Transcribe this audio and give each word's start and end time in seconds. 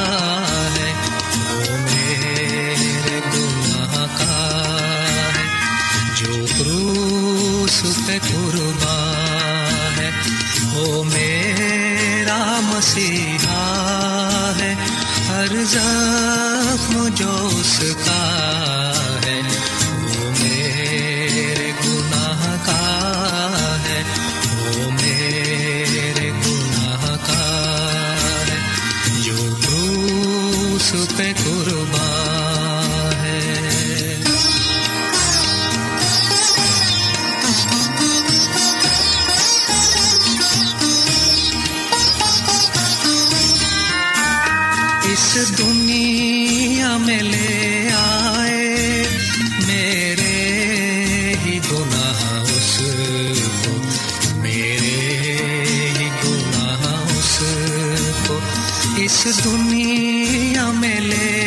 ہے۔ 0.78 0.92
وہ 1.36 1.77
میرے 1.77 3.20
گناہ 3.34 4.06
کا 4.19 4.67
ہے۔ 5.08 5.45
جو 6.17 6.47
کروس 6.58 7.84
پہ 8.06 8.19
قربان 8.28 9.98
ہے۔ 9.98 10.11
وہ 10.75 11.05
میرا 11.05 11.25
سے 17.78 18.05
اس 58.96 59.45
دنیا 59.45 60.70
میں 60.70 61.01
لے 61.01 61.45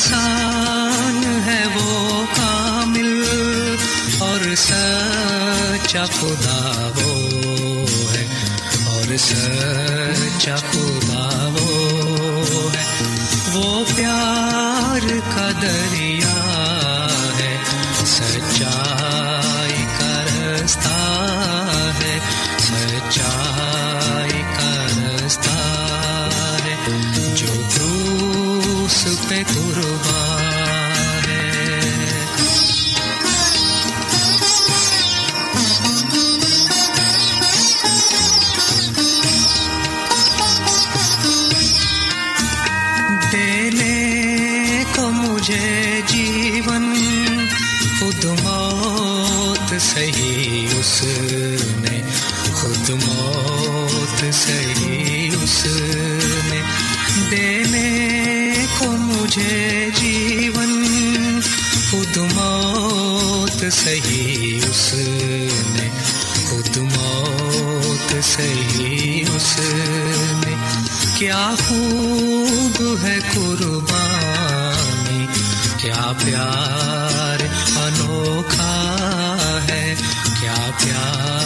انسان 0.00 1.24
ہے 1.46 1.62
وہ 1.74 2.24
کامل 2.36 3.24
اور 4.18 4.54
سچا 4.54 6.04
خدا 6.04 6.90
وہ 6.96 8.12
ہے 8.12 8.26
اور 8.86 9.16
سچا 9.16 10.56
خدا 10.56 11.48
وہ 11.54 12.70
ہے۔ 12.74 12.84
وہ 13.52 13.84
پیار 13.96 14.39
خود 52.80 52.90
موت 53.04 54.24
سہی 54.34 55.28
اس 55.42 55.66
نے 56.50 56.60
دینے 57.30 58.66
کو 58.78 58.86
مجھے 58.90 59.88
جیون، 59.94 61.40
خود 61.90 62.16
موت 62.16 63.64
سہی 63.72 64.60
اس 64.70 64.94
نے، 65.70 65.88
خود 66.48 66.76
موت 66.76 68.14
سہی 68.24 69.22
اس 69.34 69.60
نے۔ 70.44 70.54
کیا 71.18 71.50
خوب 71.68 72.82
ہے 73.02 73.18
قربانی، 73.34 75.26
کیا 75.76 76.12
پیار 76.24 77.38
انوکھا 77.76 78.74
ہے، 79.68 79.94
کیا 80.40 80.70
پیار 80.78 81.39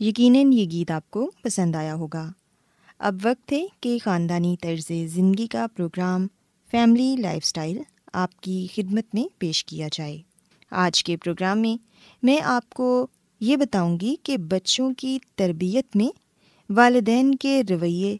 یقیناً 0.00 0.52
یہ 0.52 0.64
گیت 0.70 0.90
آپ 0.90 1.10
کو 1.10 1.30
پسند 1.42 1.76
آیا 1.76 1.94
ہوگا۔ 1.94 2.32
اب 2.98 3.16
وقت 3.22 3.52
ہے 3.52 3.66
کہ 3.80 3.98
خاندانی 4.04 4.56
طرز 4.60 4.92
زندگی 5.06 5.46
کا 5.46 5.66
پروگرام 5.76 6.26
فیملی 6.70 7.16
لائف 7.18 7.44
سٹائل 7.44 7.78
آپ 8.12 8.40
کی 8.40 8.66
خدمت 8.74 9.14
میں 9.14 9.24
پیش 9.38 9.64
کیا 9.64 9.88
جائے۔ 9.92 10.22
آج 10.70 11.04
کے 11.04 11.16
پروگرام 11.16 11.58
میں 11.58 11.82
میں 12.22 12.40
آپ 12.40 12.70
کو 12.70 13.06
یہ 13.40 13.56
بتاؤں 13.56 14.00
گی 14.00 14.16
کہ 14.22 14.36
بچوں 14.36 14.94
کی 14.94 15.18
تربیت 15.34 15.96
میں 15.96 16.08
والدین 16.72 17.34
کے 17.34 17.62
رویے 17.70 18.16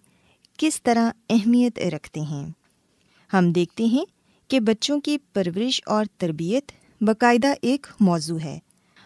کس 0.58 0.82
طرح 0.82 1.10
اہمیت 1.30 1.78
رکھتے 1.78 2.20
ہیں۔ 2.20 2.46
ہم 3.32 3.52
دیکھتے 3.52 3.84
ہیں 3.84 4.04
کہ 4.48 4.60
بچوں 4.60 5.00
کی 5.00 5.18
پرورش 5.32 5.80
اور 5.86 6.04
تربیت 6.18 6.72
باقاعدہ 7.00 7.52
ایک 7.62 7.86
موضوع 8.00 8.38
ہے 8.44 8.58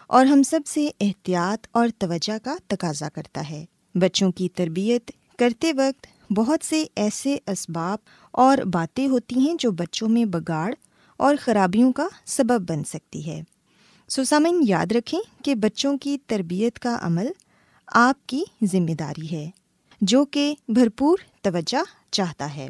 اور 0.07 0.25
ہم 0.25 0.43
سب 0.43 0.59
سے 0.65 0.89
احتیاط 1.01 1.67
اور 1.71 1.87
توجہ 1.97 2.37
کا 2.43 2.55
تقاضا 2.67 3.09
کرتا 3.09 3.49
ہے۔ 3.49 3.65
بچوں 3.95 4.31
کی 4.31 4.49
تربیت 4.49 5.11
کرتے 5.39 5.73
وقت 5.73 6.07
بہت 6.33 6.65
سے 6.65 6.85
ایسے 6.95 7.37
اسباب 7.47 7.97
اور 8.31 8.57
باتیں 8.57 9.07
ہوتی 9.07 9.39
ہیں 9.39 9.55
جو 9.59 9.71
بچوں 9.71 10.09
میں 10.09 10.25
بگاڑ 10.25 10.73
اور 11.17 11.35
خرابیوں 11.41 11.91
کا 11.91 12.07
سبب 12.25 12.69
بن 12.69 12.83
سکتی 12.83 13.27
ہے۔ 13.27 13.41
سسامن 14.09 14.63
یاد 14.67 14.91
رکھیں 14.91 15.19
کہ 15.43 15.55
بچوں 15.55 15.97
کی 15.97 16.17
تربیت 16.27 16.79
کا 16.79 16.97
عمل 17.01 17.27
آپ 17.87 18.27
کی 18.27 18.43
ذمہ 18.63 18.93
داری 18.93 19.35
ہے۔ 19.35 19.49
جو 20.01 20.25
کہ 20.25 20.55
بھرپور 20.67 21.17
توجہ 21.41 22.11
چاہتا 22.11 22.55
ہے۔ 22.55 22.69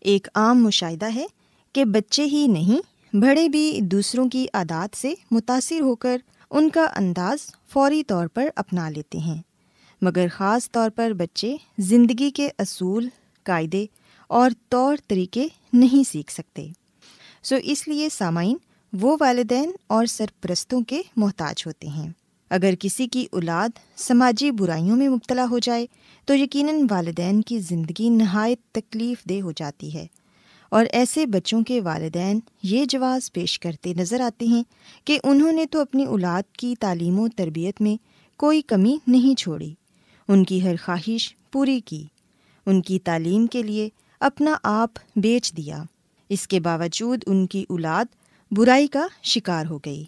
ایک 0.00 0.28
عام 0.34 0.64
مشاہدہ 0.64 1.14
ہے 1.14 1.26
کہ 1.72 1.84
بچے 1.84 2.24
ہی 2.24 2.46
نہیں، 2.46 2.78
بڑے 3.16 3.48
بھی 3.48 3.80
دوسروں 3.82 4.28
کی 4.28 4.46
عادات 4.54 4.96
سے 4.96 5.14
متاثر 5.30 5.80
ہو 5.80 5.94
کر 5.94 6.18
ان 6.50 6.70
کا 6.70 6.86
انداز 6.96 7.38
فوری 7.72 8.02
طور 8.02 8.26
پر 8.26 8.48
اپنا 8.56 8.88
لیتے 8.88 9.18
ہیں۔ 9.18 9.42
مگر 10.02 10.26
خاص 10.32 10.70
طور 10.70 10.90
پر 10.90 11.12
بچے 11.12 11.56
زندگی 11.78 12.30
کے 12.30 12.48
اصول، 12.58 13.08
قاعدے 13.42 13.86
اور 14.26 14.50
طور 14.68 14.96
طریقے 15.06 15.48
نہیں 15.72 16.08
سیکھ 16.10 16.32
سکتے۔ 16.32 16.68
سو 17.42 17.56
اس 17.62 17.88
لیے 17.88 18.08
سامعین، 18.08 18.56
وہ 18.92 19.16
والدین 19.20 19.72
اور 19.86 20.06
سرپرستوں 20.06 20.80
کے 20.80 21.02
محتاج 21.16 21.62
ہوتے 21.66 21.88
ہیں۔ 21.88 22.10
اگر 22.50 22.74
کسی 22.80 23.08
کی 23.08 23.26
اولاد 23.32 23.68
سماجی 23.96 24.50
برائیوں 24.50 24.96
میں 24.96 25.08
مبتلا 25.08 25.46
ہو 25.50 25.58
جائے، 25.58 25.86
تو 26.26 26.34
یقیناً 26.34 26.86
والدین 26.90 27.42
کی 27.42 27.58
زندگی 27.58 28.08
نہایت 28.08 28.60
تکلیف 28.72 29.24
دہ 29.24 29.40
ہو 29.40 29.52
جاتی 29.52 29.94
ہے۔ 29.94 30.06
اور 30.68 30.86
ایسے 30.92 31.26
بچوں 31.26 31.62
کے 31.62 31.80
والدین 31.80 32.40
یہ 32.62 32.84
جواز 32.84 33.32
پیش 33.32 33.60
کرتے 33.60 33.94
نظر 33.94 34.20
آتے 34.20 34.46
ہیں 34.46 34.62
کہ 35.04 35.18
انہوں 35.24 35.52
نے 35.52 35.66
تو 35.66 35.80
اپنی 35.80 36.04
اولاد 36.04 36.42
کی 36.52 36.74
تعلیم 36.80 37.20
و 37.20 37.28
تربیت 37.28 37.80
میں 37.80 37.96
کوئی 38.38 38.62
کمی 38.62 38.96
نہیں 39.06 39.38
چھوڑی۔ 39.38 39.74
ان 40.28 40.44
کی 40.44 40.62
ہر 40.62 40.74
خواہش 40.84 41.36
پوری 41.52 41.80
کی۔ 41.80 42.04
ان 42.66 42.82
کی 42.82 42.98
تعلیم 42.98 43.46
کے 43.46 43.62
لیے 43.62 43.88
اپنا 44.20 44.56
آپ 44.62 44.90
بیچ 45.16 45.52
دیا۔ 45.56 45.82
اس 46.28 46.48
کے 46.48 46.60
باوجود 46.60 47.24
ان 47.26 47.46
کی 47.46 47.64
اولاد 47.68 48.04
برائی 48.50 48.86
کا 48.86 49.06
شکار 49.22 49.66
ہو 49.66 49.78
گئی۔ 49.78 50.04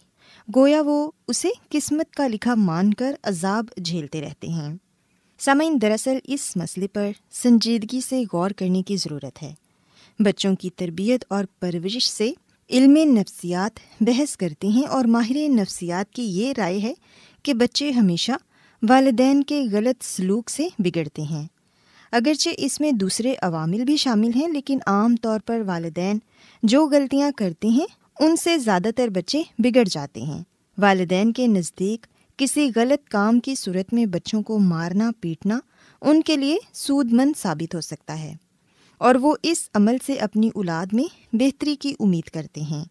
گویا 0.56 0.82
وہ 0.82 1.10
اسے 1.28 1.48
قسمت 1.68 2.10
کا 2.10 2.28
لکھا 2.28 2.54
مان 2.54 2.94
کر 2.94 3.14
عذاب 3.22 3.64
جھیلتے 3.84 4.20
رہتے 4.20 4.48
ہیں۔ 4.48 4.76
سامعین، 5.38 5.78
دراصل 5.82 6.18
اس 6.24 6.56
مسئلے 6.56 6.88
پر 6.88 7.10
سنجیدگی 7.30 8.00
سے 8.00 8.22
غور 8.32 8.50
کرنے 8.50 8.82
کی 8.82 8.96
ضرورت 8.96 9.42
ہے۔ 9.42 9.54
بچوں 10.18 10.56
کی 10.56 10.70
تربیت 10.70 11.24
اور 11.28 11.44
پرورش 11.60 12.10
سے 12.10 12.32
علم 12.70 12.96
نفسیات 12.96 13.80
بحث 14.00 14.36
کرتے 14.36 14.68
ہیں 14.68 14.86
اور 14.86 15.04
ماہر 15.04 15.48
نفسیات 15.48 16.12
کی 16.12 16.22
یہ 16.22 16.52
رائے 16.56 16.78
ہے 16.78 16.94
کہ 17.42 17.54
بچے 17.54 17.90
ہمیشہ 17.90 18.32
والدین 18.88 19.42
کے 19.42 19.64
غلط 19.72 20.04
سلوک 20.04 20.50
سے 20.50 20.68
بگڑتے 20.78 21.22
ہیں۔ 21.22 21.46
اگرچہ 22.12 22.50
اس 22.58 22.80
میں 22.80 22.92
دوسرے 22.92 23.34
عوامل 23.42 23.84
بھی 23.84 23.96
شامل 23.96 24.30
ہیں، 24.36 24.48
لیکن 24.48 24.78
عام 24.86 25.16
طور 25.16 25.40
پر 25.46 25.62
والدین 25.66 26.18
جو 26.62 26.86
غلطیاں 26.86 27.30
کرتے 27.36 27.68
ہیں 27.68 27.86
ان 28.20 28.36
سے 28.36 28.58
زیادہ 28.58 28.88
تر 28.96 29.08
بچے 29.08 29.42
بگڑ 29.58 29.84
جاتے 29.84 30.22
ہیں۔ 30.22 30.42
والدین 30.78 31.32
کے 31.32 31.46
نزدیک 31.46 32.06
کسی 32.36 32.70
غلط 32.76 33.08
کام 33.08 33.40
کی 33.40 33.54
صورت 33.54 33.94
میں 33.94 34.06
بچوں 34.06 34.42
کو 34.42 34.58
مارنا، 34.58 35.10
پیٹنا 35.20 35.58
ان 36.00 36.22
کے 36.22 36.36
لیے 36.36 36.56
سود 36.72 37.12
مند 37.12 37.32
ثابت 37.38 37.74
ہو 37.74 37.80
سکتا 37.80 38.18
ہے 38.18 38.34
اور 38.98 39.14
وہ 39.14 39.36
اس 39.42 39.68
عمل 39.74 39.96
سے 40.06 40.14
اپنی 40.14 40.50
اولاد 40.54 40.86
میں 40.92 41.04
بہتری 41.32 41.76
کی 41.76 41.94
امید 42.00 42.24
کرتے 42.24 42.60
ہیں۔ 42.60 42.84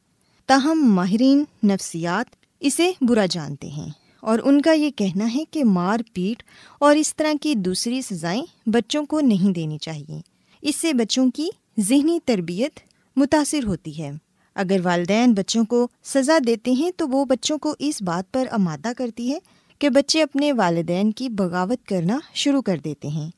تاہم 0.45 0.93
ماہرین 0.95 1.43
نفسیات 1.63 2.35
اسے 2.59 2.91
برا 3.01 3.25
جانتے 3.25 3.67
ہیں 3.67 3.89
اور 4.21 4.39
ان 4.43 4.61
کا 4.61 4.71
یہ 4.71 4.89
کہنا 4.89 5.33
ہے 5.35 5.43
کہ 5.51 5.63
مار، 5.63 5.99
پیٹ 6.13 6.43
اور 6.79 6.95
اس 6.95 7.15
طرح 7.15 7.33
کی 7.41 7.55
دوسری 7.55 8.01
سزائیں 8.01 8.45
بچوں 8.65 9.05
کو 9.05 9.19
نہیں 9.19 9.53
دینی 9.53 9.77
چاہیے۔ 9.77 10.21
اس 10.61 10.75
سے 10.75 10.93
بچوں 10.93 11.31
کی 11.31 11.49
ذہنی 11.79 12.19
تربیت 12.25 12.79
متاثر 13.15 13.63
ہوتی 13.63 14.03
ہے۔ 14.03 14.11
اگر 14.55 14.77
والدین 14.83 15.33
بچوں 15.33 15.65
کو 15.65 15.87
سزا 16.03 16.37
دیتے 16.47 16.71
ہیں 16.71 16.91
تو 16.97 17.07
وہ 17.07 17.25
بچوں 17.25 17.57
کو 17.57 17.75
اس 17.79 18.01
بات 18.01 18.33
پر 18.33 18.47
آمادہ 18.51 18.91
کرتی 18.97 19.31
ہے 19.33 19.39
کہ 19.79 19.89
بچے 19.89 20.21
اپنے 20.21 20.53
والدین 20.53 21.11
کی 21.11 21.29
بغاوت 21.29 21.87
کرنا 21.87 22.19
شروع 22.33 22.61
کر 22.61 22.77
دیتے 22.77 23.07
ہیں۔ 23.07 23.31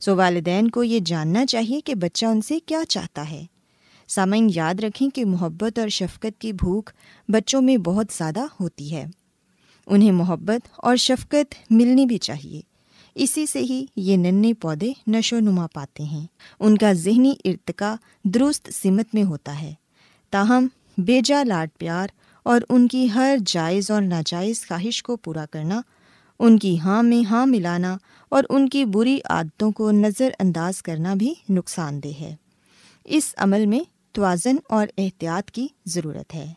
سو 0.00 0.16
والدین 0.16 0.70
کو 0.70 0.84
یہ 0.84 0.98
جاننا 0.98 1.46
چاہیے 1.46 1.80
کہ 1.80 1.94
بچہ 1.94 2.26
ان 2.26 2.40
سے 2.40 2.58
کیا 2.66 2.82
چاہتا 2.88 3.30
ہے۔ 3.30 3.46
سامعین، 4.08 4.50
یاد 4.54 4.74
رکھیں 4.80 5.08
کہ 5.10 5.24
محبت 5.24 5.78
اور 5.78 5.88
شفقت 5.88 6.40
کی 6.40 6.52
بھوک 6.52 6.90
بچوں 7.28 7.62
میں 7.62 7.76
بہت 7.76 8.06
زیادہ 8.18 8.40
ہوتی 8.60 8.94
ہے۔ 8.94 9.06
انہیں 9.86 10.12
محبت 10.12 10.68
اور 10.76 10.96
شفقت 10.96 11.54
ملنی 11.70 12.06
بھی 12.06 12.18
چاہیے۔ 12.18 12.60
اسی 13.14 13.46
سے 13.46 13.58
ہی 13.58 13.86
یہ 13.96 14.16
ننے 14.16 14.54
پودے 14.54 14.92
نشو 15.06 15.38
نما 15.40 15.66
پاتے 15.66 16.02
ہیں۔ 16.02 16.26
ان 16.60 16.78
کا 16.78 16.92
ذہنی 16.92 17.32
ارتقا 17.44 17.94
درست 18.24 18.70
سمت 18.82 19.14
میں 19.14 19.22
ہوتا 19.22 19.62
ہے۔ 19.62 19.74
تاہم 20.30 20.66
بیجا 20.98 21.42
لاڈ 21.42 21.68
پیار 21.78 22.08
اور 22.42 22.60
ان 22.68 22.88
کی 22.88 23.08
ہر 23.14 23.36
جائز 23.46 23.90
اور 23.90 24.02
ناجائز 24.02 24.68
خواہش 24.68 25.02
کو 25.02 25.16
پورا 25.16 25.46
کرنا، 25.46 25.80
ان 26.38 26.58
کی 26.58 26.80
ہاں 26.80 27.02
میں 27.02 27.28
ہاں 27.30 27.46
ملانا 27.46 27.96
اور 28.28 28.44
ان 28.48 28.68
کی 28.68 28.84
بری 28.84 29.18
عادتوں 29.24 29.72
کو 29.72 29.90
نظر 29.90 30.28
انداز 30.38 30.82
کرنا 30.82 31.14
بھی 31.14 31.34
نقصان 31.50 32.02
دہ 32.02 32.20
ہے۔ 32.20 32.34
اس 33.04 33.34
عمل 33.36 33.66
میں 33.66 33.80
توازن 34.12 34.56
اور 34.68 34.86
احتیاط 34.98 35.50
کی 35.50 35.68
ضرورت 35.86 36.34
ہے۔ 36.34 36.52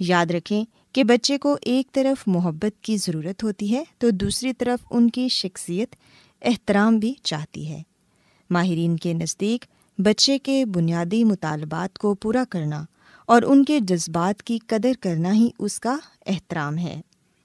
یاد 0.00 0.26
رکھیں 0.26 0.64
کہ 0.92 1.04
بچے 1.04 1.38
کو 1.38 1.56
ایک 1.60 1.92
طرف 1.92 2.22
محبت 2.26 2.82
کی 2.82 2.96
ضرورت 2.96 3.44
ہوتی 3.44 3.74
ہے 3.74 3.84
تو 3.98 4.10
دوسری 4.10 4.52
طرف 4.52 4.86
ان 4.90 5.10
کی 5.10 5.28
شخصیت 5.28 5.94
احترام 6.42 6.98
بھی 6.98 7.14
چاہتی 7.22 7.68
ہے۔ 7.68 7.82
ماہرین 8.50 8.96
کے 8.96 9.12
نزدیک 9.12 9.64
بچے 9.98 10.38
کے 10.38 10.64
بنیادی 10.64 11.24
مطالبات 11.24 11.98
کو 11.98 12.14
پورا 12.14 12.44
کرنا 12.50 12.84
اور 13.26 13.42
ان 13.42 13.64
کے 13.64 13.80
جذبات 13.80 14.42
کی 14.42 14.58
قدر 14.66 14.92
کرنا 15.00 15.34
ہی 15.34 15.48
اس 15.58 15.80
کا 15.80 15.96
احترام 16.26 16.78
ہے۔ 16.78 17.00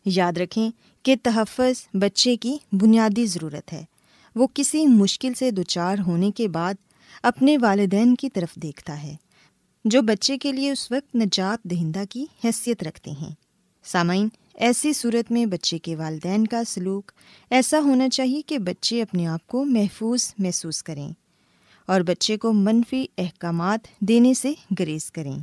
یاد 0.05 0.37
رکھیں 0.37 0.69
کہ 1.03 1.15
تحفظ 1.23 1.87
بچے 1.93 2.35
کی 2.37 2.57
بنیادی 2.71 3.25
ضرورت 3.25 3.73
ہے۔ 3.73 3.83
وہ 4.35 4.47
کسی 4.53 4.87
مشکل 4.87 5.33
سے 5.33 5.51
دچار 5.51 5.97
ہونے 6.07 6.31
کے 6.31 6.47
بعد 6.47 6.73
اپنے 7.23 7.57
والدین 7.57 8.15
کی 8.15 8.29
طرف 8.29 8.55
دیکھتا 8.55 9.03
ہے، 9.03 9.15
جو 9.85 10.01
بچے 10.01 10.37
کے 10.37 10.51
لیے 10.51 10.71
اس 10.71 10.91
وقت 10.91 11.15
نجات 11.15 11.63
دہندہ 11.63 12.03
کی 12.09 12.25
حیثیت 12.43 12.83
رکھتے 12.83 13.11
ہیں۔ 13.11 13.31
سامعین، 13.83 14.27
ایسی 14.53 14.93
صورت 14.93 15.31
میں 15.31 15.45
بچے 15.45 15.77
کے 15.77 15.95
والدین 15.95 16.47
کا 16.47 16.63
سلوک 16.63 17.11
ایسا 17.49 17.79
ہونا 17.79 18.09
چاہیے 18.09 18.41
کہ 18.41 18.57
بچے 18.59 19.01
اپنے 19.01 19.27
آپ 19.27 19.47
کو 19.47 19.65
محفوظ 19.65 20.33
محسوس 20.37 20.83
کریں 20.83 21.11
اور 21.85 22.01
بچے 22.01 22.37
کو 22.37 22.53
منفی 22.53 23.05
احکامات 23.17 23.79
دینے 23.99 24.33
سے 24.33 24.53
گریز 24.79 25.11
کریں۔ 25.11 25.39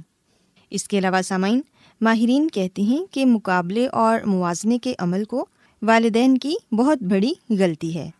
اس 0.70 0.88
کے 0.88 0.98
علاوہ 0.98 1.22
سامعین، 1.22 1.60
ماہرین 2.00 2.48
کہتے 2.48 2.82
ہیں 2.82 3.04
کہ 3.10 3.26
مقابلے 3.26 3.86
اور 3.86 4.20
موازنے 4.20 4.78
کے 4.78 4.94
عمل 4.98 5.24
کو 5.24 5.46
والدین 5.82 6.38
کی 6.38 6.54
بہت 6.72 7.02
بڑی 7.02 7.32
غلطی 7.50 7.94
ہے۔ 7.94 8.10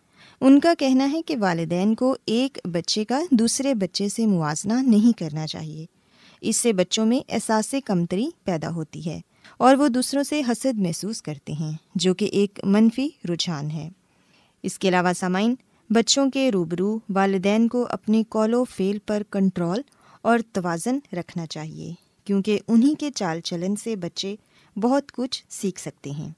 ان 0.40 0.60
کا 0.60 0.74
کہنا 0.78 1.12
ہے 1.12 1.22
کہ 1.22 1.36
والدین 1.40 1.94
کو 1.94 2.16
ایک 2.24 2.58
بچے 2.64 3.04
کا 3.04 3.22
دوسرے 3.30 3.74
بچے 3.74 4.08
سے 4.08 4.26
موازنہ 4.26 4.72
نہیں 4.72 5.18
کرنا 5.18 5.46
چاہیے۔ 5.46 5.86
اس 6.40 6.56
سے 6.56 6.72
بچوں 6.72 7.06
میں 7.06 7.20
احساس 7.28 7.74
کمتری 7.84 8.26
پیدا 8.44 8.70
ہوتی 8.70 9.10
ہے 9.10 9.20
اور 9.58 9.76
وہ 9.76 9.88
دوسروں 9.88 10.22
سے 10.22 10.40
حسد 10.48 10.78
محسوس 10.78 11.22
کرتے 11.22 11.52
ہیں، 11.52 11.72
جو 11.94 12.14
کہ 12.14 12.24
ایک 12.24 12.60
منفی 12.64 13.08
رجحان 13.24 13.70
ہے۔ 13.70 13.88
اس 14.62 14.78
کے 14.78 14.88
علاوہ 14.88 15.12
سامعین، 15.12 15.54
بچوں 15.90 16.30
کے 16.30 16.50
روبرو 16.52 16.98
والدین 17.08 17.68
کو 17.68 17.86
اپنے 17.90 18.22
کال 18.28 18.54
و 18.54 18.64
فیل 18.64 18.98
پر 19.06 19.22
کنٹرول 19.30 19.80
اور 20.22 20.38
توازن 20.52 20.98
رکھنا 21.12 21.46
چاہیے۔ 21.46 22.07
کیونکہ 22.28 22.58
انہیں 22.68 22.94
کے 22.94 23.10
چال 23.10 23.40
چلن 23.40 23.76
سے 23.76 23.96
بچے 23.96 24.36
بہت 24.76 25.12
کچھ 25.12 25.44
سیکھ 25.48 25.80
سکتے 25.80 26.10
ہیں۔ 26.10 26.28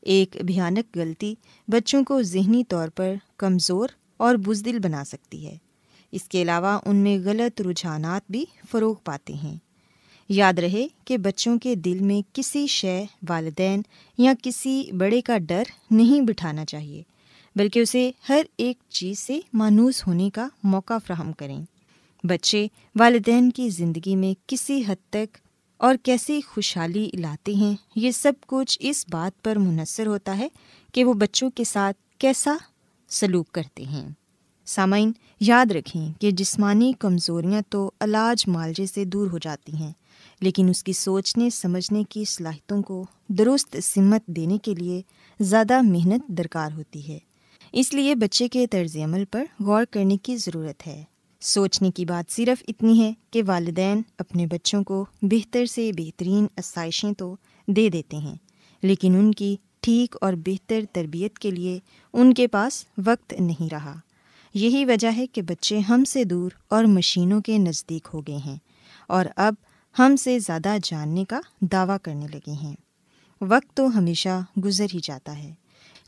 ایک 0.00 0.36
بھیانک 0.44 0.96
غلطی 0.96 1.34
بچوں 1.68 2.04
کو 2.04 2.22
ذہنی 2.22 2.64
طور 2.64 2.88
پر 2.88 3.14
کمزور 3.36 3.88
اور 4.16 4.34
بزدل 4.34 4.78
بنا 4.78 5.04
سکتی 5.04 5.46
ہے۔ 5.46 5.56
اس 6.12 6.22
کے 6.22 6.42
علاوہ 6.42 6.78
ان 6.86 6.96
میں 6.96 7.18
غلط 7.24 7.60
رجحانات 7.60 8.22
بھی 8.30 8.44
فروغ 8.70 8.94
پاتے 9.04 9.32
ہیں۔ 9.32 9.56
یاد 10.28 10.52
رہے 10.52 10.86
کہ 11.04 11.18
بچوں 11.18 11.58
کے 11.58 11.74
دل 11.74 11.98
میں 11.98 12.22
کسی 12.32 12.66
شے، 12.66 13.04
والدین 13.28 13.82
یا 14.18 14.32
کسی 14.42 14.84
بڑے 14.98 15.20
کا 15.20 15.38
ڈر 15.38 15.62
نہیں 15.90 16.20
بٹھانا 16.20 16.64
چاہیے، 16.64 17.02
بلکہ 17.56 17.78
اسے 17.78 18.10
ہر 18.28 18.42
ایک 18.56 18.76
چیز 18.88 19.18
سے 19.18 19.40
مانوس 19.52 20.06
ہونے 20.06 20.30
کا 20.30 20.48
موقع 20.64 20.98
فراہم 20.98 21.32
کریں۔ 21.32 21.64
بچے 22.24 22.66
والدین 22.94 23.50
کی 23.50 23.68
زندگی 23.68 24.16
میں 24.16 24.34
کسی 24.46 24.82
حد 24.88 25.10
تک 25.10 25.38
اور 25.76 25.94
کیسی 26.02 26.40
خوشحالی 26.40 27.10
لاتے 27.14 27.54
ہیں، 27.54 27.76
یہ 27.96 28.10
سب 28.10 28.32
کچھ 28.46 28.78
اس 28.80 29.04
بات 29.10 29.44
پر 29.44 29.56
منحصر 29.56 30.06
ہوتا 30.06 30.38
ہے 30.38 30.48
کہ 30.94 31.04
وہ 31.04 31.12
بچوں 31.12 31.50
کے 31.50 31.64
ساتھ 31.64 31.96
کیسا 32.18 32.56
سلوک 33.08 33.52
کرتے 33.52 33.82
ہیں۔ 33.82 34.08
سامعین، 34.66 35.12
یاد 35.40 35.70
رکھیں 35.70 36.12
کہ 36.20 36.30
جسمانی 36.30 36.92
کمزوریاں 36.98 37.60
تو 37.68 37.90
علاج 38.00 38.48
معالجے 38.48 38.86
سے 38.86 39.04
دور 39.04 39.30
ہو 39.30 39.38
جاتی 39.38 39.76
ہیں، 39.76 39.92
لیکن 40.40 40.68
اس 40.68 40.84
کی 40.84 40.92
سوچنے، 40.92 41.50
سمجھنے 41.50 42.04
کی 42.04 42.24
صلاحیتوں 42.24 42.82
کو 42.82 43.04
درست 43.28 43.76
سمت 43.82 44.26
دینے 44.26 44.58
کے 44.58 44.74
لیے 44.74 45.02
زیادہ 45.40 45.80
محنت 45.82 46.28
درکار 46.28 46.70
ہوتی 46.72 47.08
ہے۔ 47.08 47.18
اس 47.72 47.94
لیے 47.94 48.14
بچے 48.14 48.48
کے 48.48 48.66
طرز 48.66 48.96
عمل 48.96 49.24
پر 49.24 49.44
غور 49.60 49.84
کرنے 49.90 50.16
کی 50.16 50.36
ضرورت 50.36 50.86
ہے۔ 50.86 51.04
سوچنے 51.42 51.90
کی 51.90 52.04
بات 52.04 52.32
صرف 52.32 52.62
اتنی 52.68 53.00
ہے 53.00 53.12
کہ 53.30 53.42
والدین 53.46 54.02
اپنے 54.18 54.46
بچوں 54.46 54.82
کو 54.84 55.04
بہتر 55.22 55.66
سے 55.66 55.90
بہترین 55.96 56.46
آسائشیں 56.56 57.12
تو 57.12 57.34
دے 57.68 57.88
دیتے 57.88 58.16
ہیں، 58.16 58.34
لیکن 58.82 59.14
ان 59.14 59.32
کی 59.32 59.56
ٹھیک 59.80 60.16
اور 60.20 60.32
بہتر 60.46 60.84
تربیت 60.92 61.38
کے 61.38 61.50
لیے 61.50 61.78
ان 62.12 62.34
کے 62.34 62.46
پاس 62.46 62.84
وقت 63.06 63.32
نہیں 63.32 63.68
رہا۔ 63.72 63.94
یہی 64.54 64.84
وجہ 64.84 65.08
ہے 65.16 65.26
کہ 65.26 65.42
بچے 65.42 65.78
ہم 65.78 66.04
سے 66.04 66.24
دور 66.24 66.50
اور 66.68 66.84
مشینوں 66.84 67.40
کے 67.40 67.58
نزدیک 67.58 68.08
ہو 68.14 68.20
گئے 68.20 68.36
ہیں 68.36 68.56
اور 69.06 69.26
اب 69.36 69.54
ہم 69.96 70.16
سے 70.16 70.38
زیادہ 70.38 70.76
جاننے 70.82 71.24
کا 71.24 71.40
دعویٰ 71.72 71.96
کرنے 72.02 72.26
لگے 72.26 72.52
ہیں۔ 72.52 72.74
وقت 73.40 73.76
تو 73.76 73.86
ہمیشہ 73.86 74.40
گزر 74.64 74.86
ہی 74.94 74.98
جاتا 75.02 75.38
ہے، 75.38 75.52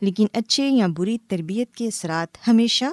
لیکن 0.00 0.26
اچھے 0.32 0.68
یا 0.68 0.86
بری 0.96 1.16
تربیت 1.28 1.74
کے 1.74 1.86
اثرات 1.86 2.48
ہمیشہ 2.48 2.84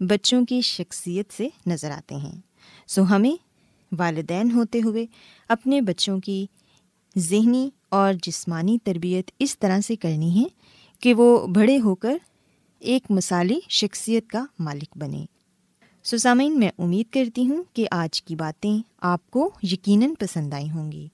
بچوں 0.00 0.44
کی 0.44 0.60
شخصیت 0.60 1.32
سے 1.32 1.48
نظر 1.66 1.90
آتے 1.90 2.14
ہیں۔ 2.14 2.40
سو 2.86 3.02
ہمیں 3.02 3.36
والدین 3.98 4.50
ہوتے 4.50 4.80
ہوئے 4.84 5.06
اپنے 5.48 5.80
بچوں 5.80 6.20
کی 6.20 6.46
ذہنی 7.18 7.70
اور 7.88 8.14
جسمانی 8.22 8.78
تربیت 8.84 9.30
اس 9.38 9.58
طرح 9.58 9.80
سے 9.80 9.96
کرنی 9.96 10.40
ہے 10.40 10.44
کہ 11.00 11.14
وہ 11.14 11.46
بڑے 11.46 11.80
ہو 11.80 11.94
کر 11.94 12.16
ایک 12.78 13.02
مثالی 13.10 13.60
شخصیت 13.68 14.28
کا 14.28 14.44
مالک 14.58 14.96
بنے۔ 14.96 15.24
سسامین 16.04 16.58
میں 16.58 16.70
امید 16.78 17.12
کرتی 17.12 17.48
ہوں 17.48 17.62
کہ 17.72 17.86
آج 17.90 18.22
کی 18.22 18.36
باتیں 18.36 18.78
آپ 18.98 19.30
کو 19.30 19.50
یقیناً 19.62 20.10
پسند 20.18 20.54
آئی 20.54 20.70
ہوں 20.70 20.92
گی۔ 20.92 21.08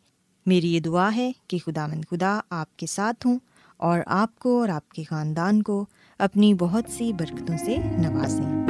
میری 0.46 0.74
یہ 0.74 0.80
دعا 0.80 1.16
ہے 1.16 1.32
کہ 1.48 1.58
خدا 1.58 1.86
مند 1.86 2.04
خدا 2.10 2.40
آپ 2.50 2.76
کے 2.76 2.86
ساتھ 2.86 3.26
ہوں 3.26 3.38
اور 3.76 4.00
آپ 4.06 4.38
کو 4.38 4.60
اور 4.60 4.68
آپ 4.68 4.88
کے 4.88 5.02
خاندان 5.02 5.62
کو 5.62 5.84
اپنی 6.18 6.54
بہت 6.54 6.84
سی 6.88 7.12
برکتوں 7.12 7.58
سے 7.64 7.76
نوازیں 7.76 8.69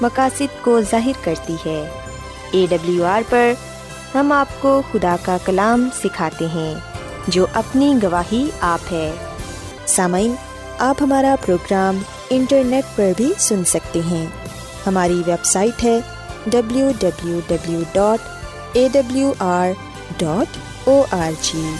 مقاصد 0.00 0.62
کو 0.62 0.80
ظاہر 0.80 1.24
کرتی 1.24 1.54
ہے۔ 1.66 1.80
اے 2.50 2.66
ڈبلیو 2.70 3.04
آر 3.06 3.22
پر 3.28 3.52
ہم 4.14 4.32
آپ 4.32 4.48
کو 4.60 4.82
خدا 4.92 5.16
کا 5.22 5.36
کلام 5.44 5.88
سکھاتے 6.04 6.46
ہیں، 6.46 6.74
جو 7.28 7.46
اپنی 7.52 7.94
گواہی 8.02 8.50
آپ 8.60 8.92
ہے۔ 8.92 9.10
سامعین، 9.86 10.34
آپ 10.78 10.96
ہمارا 11.00 11.34
پروگرام 11.46 11.98
انٹرنیٹ 12.30 12.84
پر 12.96 13.12
بھی 13.16 13.32
سن 13.38 13.64
سکتے 13.64 14.00
ہیں۔ 14.10 14.26
ہماری 14.86 15.22
ویب 15.26 15.44
سائٹ 15.44 15.84
ہے 15.84 15.98
W 16.46 16.90
W 16.98 17.40
W 17.48 17.80
dot 17.92 18.28
A 18.72 18.88
W 18.92 19.32
R 19.38 19.68
dot 20.18 20.56
O 20.88 21.02
R 21.10 21.30
G 21.40 21.70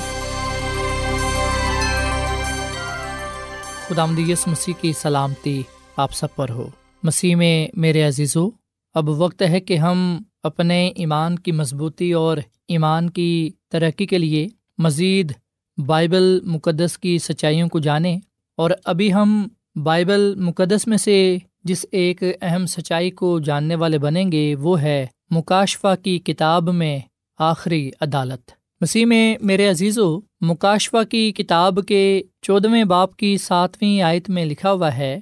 خدا 3.89 4.05
مدیس 4.05 4.47
مسیح 4.47 4.75
کی 4.81 4.93
سلامتی 4.93 5.63
آپ 5.97 6.13
سب 6.13 6.35
پر 6.37 6.49
ہو۔ 6.51 6.69
مسیح 7.03 7.35
میں 7.37 7.67
میرے 7.75 8.03
عزیزو، 8.03 8.49
اب 8.95 9.09
وقت 9.09 9.43
ہے 9.43 9.59
کہ 9.61 9.77
ہم 9.77 9.99
اپنے 10.43 10.87
ایمان 10.97 11.39
کی 11.39 11.53
مضبوطی 11.53 12.13
اور 12.13 12.39
ایمان 12.69 13.11
کی 13.11 13.51
ترقی 13.69 14.07
کے 14.07 14.19
لیے 14.19 14.47
مزید 14.79 15.33
بائبل 15.79 16.39
مقدس 16.45 16.97
کی 16.99 17.17
سچائیوں 17.19 17.69
کو 17.69 17.79
جانیں 17.79 18.17
اور 18.59 18.71
ابھی 18.85 19.13
ہم 19.13 19.47
بائبل 19.85 20.35
مقدس 20.37 20.87
میں 20.87 20.97
سے 20.97 21.17
جس 21.65 21.85
ایک 21.93 22.23
اہم 22.43 22.67
سچائی 22.67 23.11
کو 23.11 23.39
جاننے 23.41 23.75
والے 23.75 23.99
بنیں 23.99 24.31
گے، 24.33 24.55
وہ 24.55 24.81
ہے 24.83 25.07
مکاشفہ 25.31 25.95
کی 26.03 26.19
کتاب 26.19 26.73
میں 26.73 26.99
آخری 27.41 27.91
عدالت۔ 28.01 28.51
مسیح 28.81 29.07
میں 29.07 29.37
میرے 29.43 29.69
عزیز 29.69 29.99
و 29.99 30.19
مکاشفہ 30.41 31.03
کی 31.11 31.31
کتاب 31.33 31.79
کے 31.89 32.21
چودھویں 32.43 32.85
باپ 32.87 33.17
کی 33.17 33.37
ساتویں 33.39 34.01
آیت 34.03 34.31
میں 34.31 34.45
لکھا 34.45 34.73
ہوا 34.73 34.97
ہے، 34.97 35.19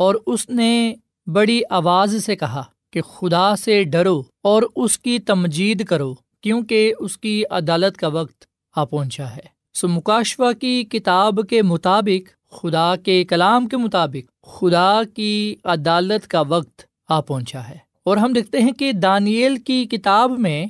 اور 0.00 0.14
اس 0.26 0.48
نے 0.50 0.94
بڑی 1.26 1.60
آواز 1.70 2.24
سے 2.24 2.36
کہا 2.36 2.62
کہ 2.92 3.00
خدا 3.00 3.56
سے 3.56 3.84
ڈرو 3.84 4.22
اور 4.42 4.62
اس 4.76 4.98
کی 4.98 5.18
تمجید 5.18 5.84
کرو 5.84 6.14
کیونکہ 6.40 6.94
اس 6.98 7.18
کی 7.18 7.44
عدالت 7.50 7.96
کا 7.96 8.08
وقت 8.08 8.44
آ 8.76 8.84
پہنچا 8.84 9.30
ہے۔ 9.30 9.54
سو 9.74 9.88
مکاشوا 9.88 10.52
کی 10.52 10.84
کتاب 10.84 11.40
کے 11.48 11.62
مطابق، 11.62 12.52
خدا 12.52 12.94
کے 13.04 13.24
کلام 13.24 13.66
کے 13.66 13.76
مطابق 13.76 14.46
خدا 14.46 15.00
کی 15.14 15.56
عدالت 15.64 16.28
کا 16.28 16.40
وقت 16.40 16.82
آ 17.08 17.20
پہنچا 17.20 17.68
ہے۔ 17.68 17.76
اور 18.04 18.16
ہم 18.16 18.32
دیکھتے 18.32 18.58
ہیں 18.58 18.72
کہ 18.72 18.92
دانیل 18.92 19.56
کی 19.56 19.84
کتاب 19.84 20.30
میں 20.38 20.66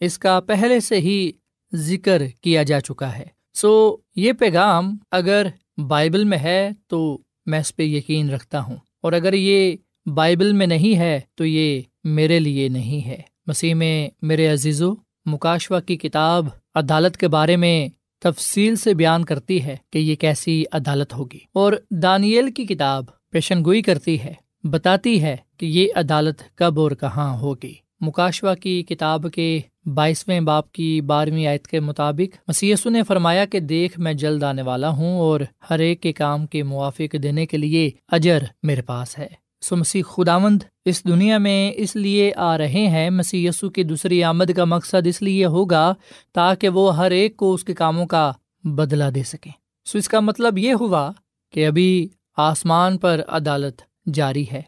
اس 0.00 0.18
کا 0.18 0.40
پہلے 0.40 0.80
سے 0.80 0.96
ہی 0.96 1.32
ذکر 1.74 2.22
کیا 2.40 2.62
جا 2.62 2.80
چکا 2.80 3.18
ہے۔ 3.18 3.26
سو 3.54 3.96
یہ 4.16 4.32
پیغام 4.32 4.96
اگر 5.10 5.46
بائبل 5.88 6.24
میں 6.24 6.38
ہے 6.38 6.70
تو 6.86 7.18
میں 7.46 7.60
اس 7.60 7.76
پہ 7.76 7.82
یقین 7.82 8.30
رکھتا 8.30 8.60
ہوں۔ 8.60 8.76
اور 9.00 9.12
اگر 9.12 9.32
یہ 9.32 9.76
بائبل 10.14 10.52
میں 10.52 10.66
نہیں 10.66 10.98
ہے 10.98 11.20
تو 11.34 11.46
یہ 11.46 11.80
میرے 12.04 12.40
لیے 12.40 12.68
نہیں 12.68 13.06
ہے۔ 13.06 13.22
مسیح 13.46 13.74
میں 13.74 14.08
میرے 14.22 14.46
عزیز 14.46 14.82
و 14.82 14.94
مکاشوا 15.26 15.80
کی 15.80 15.96
کتاب 15.96 16.46
عدالت 16.74 17.16
کے 17.16 17.28
بارے 17.28 17.56
میں 17.56 17.88
تفصیل 18.18 18.76
سے 18.76 18.94
بیان 18.94 19.24
کرتی 19.24 19.62
ہے 19.62 19.76
کہ 19.92 19.98
یہ 19.98 20.14
کیسی 20.14 20.64
عدالت 20.72 21.14
ہوگی۔ 21.14 21.38
اور 21.54 21.72
دانیل 21.90 22.50
کی 22.50 22.66
کتاب 22.66 23.04
پیشن 23.30 23.64
گوئی 23.64 23.82
کرتی 23.82 24.20
ہے، 24.20 24.34
بتاتی 24.64 25.22
ہے 25.22 25.36
کہ 25.56 25.66
یہ 25.66 25.88
عدالت 25.94 26.42
کب 26.54 26.80
اور 26.80 26.90
کہاں 26.90 27.38
ہوگی۔ 27.38 27.74
مکاشوا 28.00 28.54
کی 28.54 28.82
کتاب 28.82 29.26
کے 29.34 29.60
بائیسویں 29.94 30.40
باپ 30.40 30.72
کی 30.72 31.00
بارہویں 31.00 31.46
آیت 31.46 31.66
کے 31.66 31.80
مطابق 31.80 32.36
مسیسو 32.48 32.90
نے 32.90 33.02
فرمایا 33.02 33.44
کہ 33.44 33.60
دیکھ، 33.60 33.98
میں 33.98 34.12
جلد 34.12 34.42
آنے 34.42 34.62
والا 34.62 34.88
ہوں 34.88 35.18
اور 35.18 35.40
ہر 35.70 35.78
ایک 35.78 36.00
کے 36.00 36.12
کام 36.12 36.46
کے 36.46 36.62
موافق 36.62 37.16
دینے 37.22 37.46
کے 37.46 37.56
لیے 37.56 37.90
اجر 38.08 38.38
میرے 38.62 38.82
پاس 38.82 39.18
ہے۔ 39.18 39.47
سو 39.62 39.76
مسیح 39.76 40.02
خداوند 40.02 40.62
اس 40.84 41.04
دنیا 41.04 41.38
میں 41.38 41.72
اس 41.76 41.96
لیے 41.96 42.32
آ 42.36 42.58
رہے 42.58 42.86
ہیں، 42.86 43.10
مسیح 43.10 43.48
یسو 43.48 43.70
کی 43.70 43.82
دوسری 43.82 44.22
آمد 44.24 44.50
کا 44.56 44.64
مقصد 44.64 45.06
اس 45.06 45.22
لیے 45.22 45.44
ہوگا 45.44 45.94
تاکہ 46.32 46.68
وہ 46.68 46.96
ہر 46.96 47.10
ایک 47.10 47.36
کو 47.36 47.52
اس 47.54 47.64
کے 47.64 47.74
کاموں 47.74 48.06
کا 48.06 48.32
بدلا 48.64 49.08
دے 49.14 49.22
سکے 49.22 49.50
سو 49.86 49.98
اس 49.98 50.08
کا 50.08 50.20
مطلب 50.20 50.58
یہ 50.58 50.72
ہوا 50.72 51.10
کہ 51.52 51.66
ابھی 51.66 52.08
آسمان 52.36 52.98
پر 52.98 53.20
عدالت 53.28 53.82
جاری 54.14 54.44
ہے۔ 54.52 54.62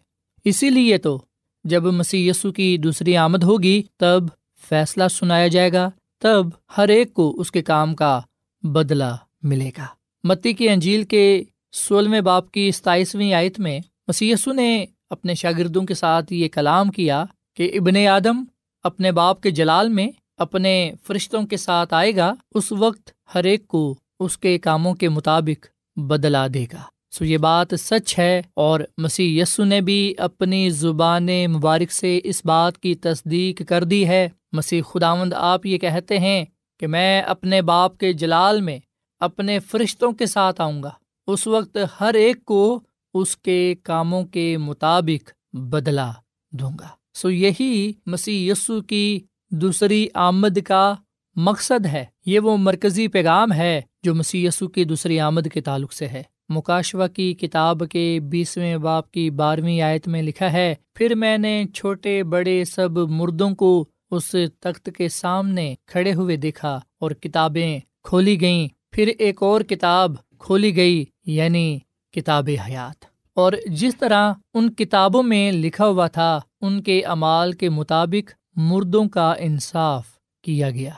اسی 0.45 0.71
لیے 0.71 0.99
تو 0.99 1.19
جب 1.65 1.85
مسیح 1.85 2.31
یسو 2.31 2.53
کی 2.53 2.77
دوسری 2.77 3.17
آمد 3.17 3.43
ہوگی، 3.43 3.83
تب 3.97 4.25
فیصلہ 4.69 5.09
سنایا 5.11 5.47
جائے 5.47 5.73
گا، 5.73 5.91
تب 6.23 6.47
ہر 6.77 6.89
ایک 6.89 7.15
کو 7.15 7.35
اس 7.39 7.51
کے 7.51 7.63
کام 7.63 7.95
کا 7.95 8.21
بدلا 8.63 9.15
ملے 9.43 9.71
گا۔ 9.79 9.87
متی 10.25 10.53
کی 10.53 10.69
انجیل 10.69 11.05
کے 11.05 11.43
سولہویں 11.73 12.21
باپ 12.21 12.51
کی 12.51 12.71
ستائیسویں 12.71 13.33
آیت 13.33 13.61
میں 13.61 13.81
مسیسو 14.11 14.53
نے 14.53 14.85
اپنے 15.11 15.35
شاگردوں 15.35 15.83
کے 15.83 15.95
ساتھ 15.95 16.33
یہ 16.33 16.49
کلام 16.49 16.91
کیا 16.91 17.25
کہ 17.57 17.71
ابن 17.75 18.07
آدم 18.07 18.45
اپنے 18.83 19.13
باپ 19.13 19.41
کے 19.41 19.51
جلال 19.51 19.89
میں 19.89 20.09
اپنے 20.37 20.93
فرشتوں 21.07 21.43
کے 21.43 21.57
ساتھ 21.57 21.95
آئے 21.95 22.17
گا، 22.17 22.35
اس 22.55 22.73
وقت 22.73 23.11
ہر 23.35 23.45
ایک 23.45 23.69
کو 23.69 23.95
اس 24.21 24.39
کے 24.39 24.59
کاموں 24.59 24.95
کے 24.95 25.09
مطابق 25.09 25.67
بدلا 25.97 26.47
دے 26.55 26.67
گا۔ 26.73 26.83
سو 27.11 27.25
یہ 27.25 27.39
بات 27.39 27.67
سچ 27.79 28.19
ہے 28.19 28.43
اور 28.55 28.81
مسیح 28.99 29.43
یسو 29.43 29.65
نے 29.65 29.81
بھی 29.81 30.15
اپنی 30.19 30.71
زبان 30.71 31.27
مبارک 31.27 31.93
سے 31.93 32.21
اس 32.25 32.45
بات 32.45 32.79
کی 32.79 32.95
تصدیق 32.95 33.63
کر 33.69 33.85
دی 33.85 34.09
ہے۔ 34.09 34.29
مسیح 34.53 34.83
خداوند 34.83 35.33
آپ 35.33 35.67
یہ 35.67 35.79
کہتے 35.79 36.19
ہیں 36.19 36.45
کہ 36.81 36.87
میں 36.87 37.23
اپنے 37.23 37.63
باپ 37.63 37.99
کے 37.99 38.13
جلال 38.13 38.61
میں 38.61 38.79
اپنے 39.21 39.59
فرشتوں 39.59 40.13
کے 40.13 40.27
ساتھ 40.27 40.61
آؤں 40.61 40.83
گا۔ 40.83 40.91
اس 41.27 41.47
وقت 41.47 41.79
ہر 42.01 42.15
ایک 42.15 42.45
کو 42.45 42.81
اس 43.15 43.37
کے 43.37 43.75
کاموں 43.83 44.25
کے 44.25 44.57
مطابق 44.57 45.55
بدلا 45.57 46.13
دوں 46.53 46.71
گا۔ 46.81 46.89
سو 47.15 47.31
یہی 47.31 47.93
مسیح 48.07 48.53
یسو 48.53 48.81
کی 48.81 49.21
دوسری 49.51 50.07
آمد 50.15 50.59
کا 50.65 50.95
مقصد 51.37 51.87
ہے۔ 51.87 52.05
یہ 52.27 52.41
وہ 52.41 52.57
مرکزی 52.57 53.09
پیغام 53.09 53.53
ہے 53.53 53.81
جو 54.03 54.15
مسی 54.15 54.47
کی 54.75 54.85
دوسری 54.85 55.21
آمد 55.21 55.49
کے 55.55 55.61
تعلق 55.61 55.93
سے 55.93 56.09
ہے۔ 56.09 56.23
مکاشوا 56.49 57.07
کی 57.07 57.35
کتاب 57.35 57.83
کے 57.91 58.21
بیسویں 58.23 58.77
باپ 58.77 59.11
کی 59.11 59.31
بارہویں 59.31 59.81
آیت 59.81 60.09
میں 60.09 60.23
لکھا 60.23 60.53
ہے، 60.53 60.75
پھر 60.95 61.15
میں 61.15 61.39
نے 61.39 61.65
چھوٹے 61.75 62.23
بڑے 62.23 62.65
سب 62.65 62.99
مردوں 62.99 63.55
کو 63.55 63.89
اس 64.11 64.35
تخت 64.61 64.91
کے 64.99 65.09
سامنے 65.09 65.75
کھڑے 65.87 66.15
ہوئے 66.15 66.37
دیکھا 66.37 66.81
اور 66.99 67.11
کتابیں 67.11 67.79
کھولی 68.03 68.41
گئیں۔ 68.41 68.69
پھر 68.91 69.11
ایک 69.19 69.43
اور 69.43 69.61
کتاب 69.61 70.13
کھولی 70.39 70.77
گئی 70.77 71.05
یعنی 71.27 71.79
کتاب 72.13 72.49
حیات۔ 72.67 73.05
اور 73.35 73.53
جس 73.67 73.97
طرح 73.99 74.33
ان 74.55 74.73
کتابوں 74.73 75.23
میں 75.23 75.53
لکھا 75.53 75.87
ہوا 75.87 76.07
تھا، 76.07 76.41
ان 76.61 76.83
کے 76.83 77.05
امال 77.05 77.53
کے 77.53 77.69
مطابق 77.69 78.31
مردوں 78.57 79.09
کا 79.09 79.35
انصاف 79.39 80.07
کیا 80.43 80.71
گیا۔ 80.71 80.93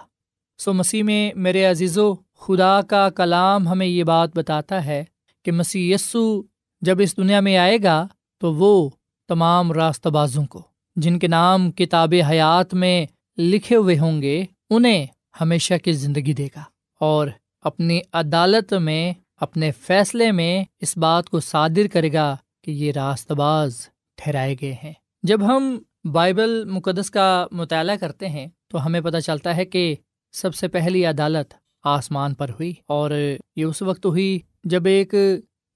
سو 0.59 0.73
مسیح 0.73 1.03
میں 1.03 1.31
میرے 1.37 1.65
عزیز 1.65 1.99
و 1.99 2.15
خدا 2.15 2.83
کا 2.83 3.11
کلام 3.11 3.69
ہمیں 3.69 3.87
یہ 3.87 4.05
بات 4.05 4.37
بتاتا 4.37 4.85
ہے 4.85 5.05
کہ 5.45 5.53
مسیح 5.53 5.95
یسو 5.95 6.43
جب 6.81 6.97
اس 7.01 7.17
دنیا 7.17 7.41
میں 7.41 7.57
آئے 7.57 7.79
گا، 7.83 8.07
تو 8.39 8.55
وہ 8.55 8.91
تمام 9.29 9.73
راستہ 9.73 10.09
بازوں 10.09 10.47
کو، 10.47 10.63
جن 10.97 11.19
کے 11.19 11.27
نام 11.27 11.71
کتاب 11.71 12.15
حیات 12.31 12.75
میں 12.75 13.07
لکھے 13.39 13.77
ہوئے 13.77 13.99
ہوں 13.99 14.23
گے، 14.23 14.45
انہیں 14.71 15.07
ہمیشہ 15.41 15.75
کی 15.85 15.93
زندگی 15.93 16.33
دے 16.33 16.47
گا 16.57 16.63
اور 17.01 17.29
اپنی 17.63 18.01
عدالت 18.13 18.75
میں 18.75 19.13
اپنے 19.43 19.71
فیصلے 19.71 20.33
میں 20.33 20.65
اس 20.81 20.97
بات 20.99 21.29
کو 21.29 21.41
صادر 21.41 21.87
کرے 21.93 22.13
گا 22.13 22.37
کہ 22.65 22.71
یہ 22.71 22.93
راست 22.93 23.33
باز 23.33 23.89
ٹھہرائے 24.17 24.57
گئے 24.63 24.75
ہیں۔ 24.85 24.93
جب 25.23 25.41
ہم 25.47 25.79
بائبل 26.13 26.65
مقدس 26.65 27.11
کا 27.11 27.47
مطالعہ 27.51 27.97
کرتے 27.97 28.29
ہیں 28.29 28.47
تو 28.69 28.87
ہمیں 28.87 29.01
پتہ 29.01 29.19
چلتا 29.19 29.57
ہے 29.57 29.65
کہ 29.65 29.95
سب 30.33 30.55
سے 30.55 30.69
پہلی 30.69 31.05
عدالت 31.05 31.55
آسمان 31.85 32.35
پر 32.35 32.49
ہوئی 32.49 32.75
اور 32.87 33.11
یہ 33.57 33.65
اس 33.65 33.83
وقت 33.83 34.07
ہوئی 34.07 34.39
جب 34.65 34.87
ایک 34.87 35.15